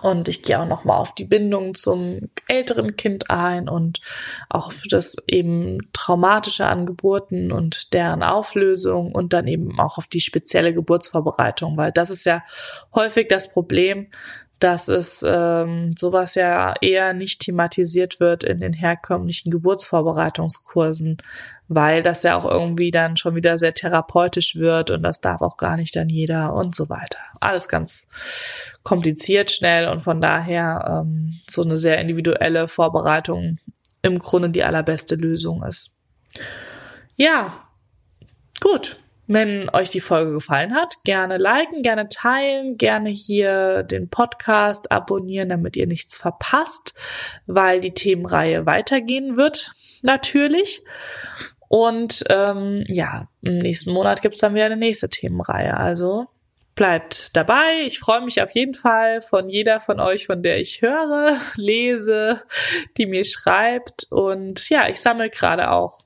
Und 0.03 0.29
ich 0.29 0.43
gehe 0.43 0.61
auch 0.61 0.67
nochmal 0.67 0.99
auf 0.99 1.15
die 1.15 1.25
Bindung 1.25 1.75
zum 1.75 2.31
älteren 2.49 2.97
Kind 2.97 3.31
ein 3.31 3.69
und 3.69 4.01
auch 4.49 4.69
auf 4.69 4.85
das 4.89 5.17
eben 5.27 5.79
traumatische 5.93 6.67
an 6.67 6.87
Geburten 6.87 7.53
und 7.53 7.93
deren 7.93 8.23
Auflösung 8.23 9.13
und 9.13 9.33
dann 9.33 9.47
eben 9.47 9.79
auch 9.81 9.99
auf 9.99 10.07
die 10.07 10.21
spezielle 10.21 10.73
Geburtsvorbereitung, 10.73 11.77
weil 11.77 11.93
das 11.93 12.11
ist 12.11 12.25
ja 12.25 12.43
häufig 12.95 13.29
das 13.29 13.53
Problem, 13.53 14.09
dass 14.61 14.89
es 14.89 15.25
ähm, 15.27 15.89
sowas 15.97 16.35
ja 16.35 16.75
eher 16.81 17.15
nicht 17.15 17.41
thematisiert 17.41 18.21
wird 18.21 18.45
in 18.45 18.61
den 18.61 18.75
herkömmlichen 18.75 19.51
Geburtsvorbereitungskursen, 19.51 21.17
weil 21.73 22.03
das 22.03 22.25
ja 22.25 22.37
auch 22.37 22.45
irgendwie 22.45 22.91
dann 22.91 23.17
schon 23.17 23.37
wieder 23.37 23.57
sehr 23.57 23.73
therapeutisch 23.73 24.57
wird 24.57 24.91
und 24.91 25.03
das 25.03 25.21
darf 25.21 25.41
auch 25.41 25.57
gar 25.57 25.77
nicht 25.77 25.95
dann 25.95 26.09
jeder 26.09 26.53
und 26.53 26.75
so 26.75 26.89
weiter. 26.89 27.21
Alles 27.39 27.69
ganz 27.69 28.09
kompliziert, 28.83 29.53
schnell 29.53 29.87
und 29.87 30.03
von 30.03 30.21
daher 30.21 31.05
ähm, 31.05 31.39
so 31.49 31.63
eine 31.63 31.77
sehr 31.77 32.01
individuelle 32.01 32.67
Vorbereitung 32.67 33.59
im 34.03 34.19
Grunde 34.19 34.51
die 34.51 34.65
allerbeste 34.65 35.15
Lösung 35.15 35.63
ist. 35.63 35.97
Ja, 37.15 37.69
gut. 38.61 38.97
Wenn 39.29 39.71
euch 39.73 39.91
die 39.91 40.01
Folge 40.01 40.33
gefallen 40.33 40.75
hat, 40.75 40.97
gerne 41.05 41.39
liken, 41.39 41.83
gerne 41.83 42.09
teilen, 42.09 42.79
gerne 42.79 43.11
hier 43.11 43.85
den 43.85 44.09
Podcast 44.09 44.91
abonnieren, 44.91 45.51
damit 45.51 45.77
ihr 45.77 45.87
nichts 45.87 46.17
verpasst, 46.17 46.95
weil 47.47 47.79
die 47.79 47.95
Themenreihe 47.95 48.67
weitergehen 48.67 49.37
wird, 49.37 49.71
natürlich. 50.03 50.83
Und 51.73 52.25
ähm, 52.29 52.83
ja, 52.89 53.29
im 53.43 53.59
nächsten 53.59 53.93
Monat 53.93 54.23
gibt's 54.23 54.39
dann 54.39 54.57
wieder 54.57 54.65
eine 54.65 54.77
nächste 54.77 55.09
Themenreihe. 55.09 55.77
Also 55.77 56.27
bleibt 56.75 57.37
dabei. 57.37 57.83
Ich 57.87 58.01
freue 58.01 58.23
mich 58.23 58.43
auf 58.43 58.51
jeden 58.51 58.75
Fall 58.75 59.21
von 59.21 59.49
jeder 59.49 59.79
von 59.79 60.01
euch, 60.01 60.27
von 60.27 60.43
der 60.43 60.59
ich 60.59 60.83
höre, 60.83 61.39
lese, 61.55 62.43
die 62.97 63.07
mir 63.07 63.25
schreibt. 63.25 64.09
Und 64.11 64.69
ja, 64.69 64.89
ich 64.89 65.01
sammle 65.01 65.31
gerade 65.31 65.71
auch 65.71 66.01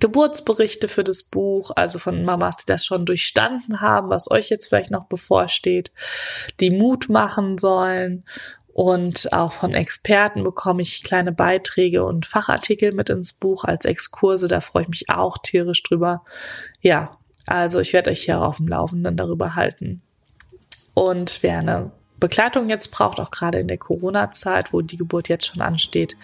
Geburtsberichte 0.00 0.88
für 0.88 1.04
das 1.04 1.22
Buch, 1.22 1.70
also 1.76 2.00
von 2.00 2.24
Mamas, 2.24 2.56
die 2.56 2.66
das 2.66 2.84
schon 2.84 3.06
durchstanden 3.06 3.80
haben, 3.80 4.10
was 4.10 4.28
euch 4.28 4.50
jetzt 4.50 4.66
vielleicht 4.66 4.90
noch 4.90 5.04
bevorsteht, 5.04 5.92
die 6.58 6.70
Mut 6.70 7.08
machen 7.08 7.58
sollen. 7.58 8.24
Und 8.74 9.32
auch 9.32 9.52
von 9.52 9.72
Experten 9.72 10.42
bekomme 10.42 10.82
ich 10.82 11.04
kleine 11.04 11.30
Beiträge 11.30 12.04
und 12.04 12.26
Fachartikel 12.26 12.90
mit 12.90 13.08
ins 13.08 13.32
Buch 13.32 13.62
als 13.62 13.84
Exkurse. 13.84 14.48
Da 14.48 14.60
freue 14.60 14.82
ich 14.82 14.88
mich 14.88 15.10
auch 15.10 15.38
tierisch 15.38 15.84
drüber. 15.84 16.24
Ja, 16.80 17.16
also 17.46 17.78
ich 17.78 17.92
werde 17.92 18.10
euch 18.10 18.24
hier 18.24 18.42
auf 18.42 18.56
dem 18.56 18.66
Laufenden 18.66 19.16
darüber 19.16 19.54
halten. 19.54 20.02
Und 20.92 21.38
wer 21.42 21.60
eine 21.60 21.92
Begleitung 22.18 22.68
jetzt 22.68 22.90
braucht, 22.90 23.20
auch 23.20 23.30
gerade 23.30 23.60
in 23.60 23.68
der 23.68 23.78
Corona-Zeit, 23.78 24.72
wo 24.72 24.80
die 24.80 24.96
Geburt 24.96 25.28
jetzt 25.28 25.46
schon 25.46 25.62
ansteht, 25.62 26.16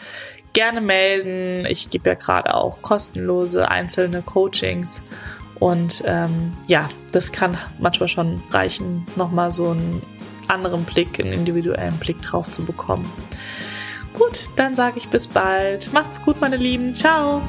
gerne 0.52 0.80
melden. 0.80 1.64
Ich 1.70 1.88
gebe 1.88 2.10
ja 2.10 2.14
gerade 2.16 2.52
auch 2.56 2.82
kostenlose 2.82 3.70
einzelne 3.70 4.22
Coachings. 4.22 5.02
Und 5.60 6.02
ähm, 6.04 6.56
ja, 6.66 6.90
das 7.12 7.30
kann 7.30 7.56
manchmal 7.78 8.08
schon 8.08 8.42
reichen, 8.50 9.06
nochmal 9.14 9.52
so 9.52 9.68
einen 9.68 10.02
anderen 10.50 10.84
Blick, 10.84 11.20
einen 11.20 11.32
individuellen 11.32 11.96
Blick 11.98 12.20
drauf 12.22 12.50
zu 12.50 12.64
bekommen. 12.64 13.10
Gut, 14.12 14.46
dann 14.56 14.74
sage 14.74 14.98
ich 14.98 15.08
bis 15.08 15.28
bald. 15.28 15.92
Macht's 15.92 16.22
gut, 16.22 16.40
meine 16.40 16.56
Lieben. 16.56 16.94
Ciao. 16.94 17.42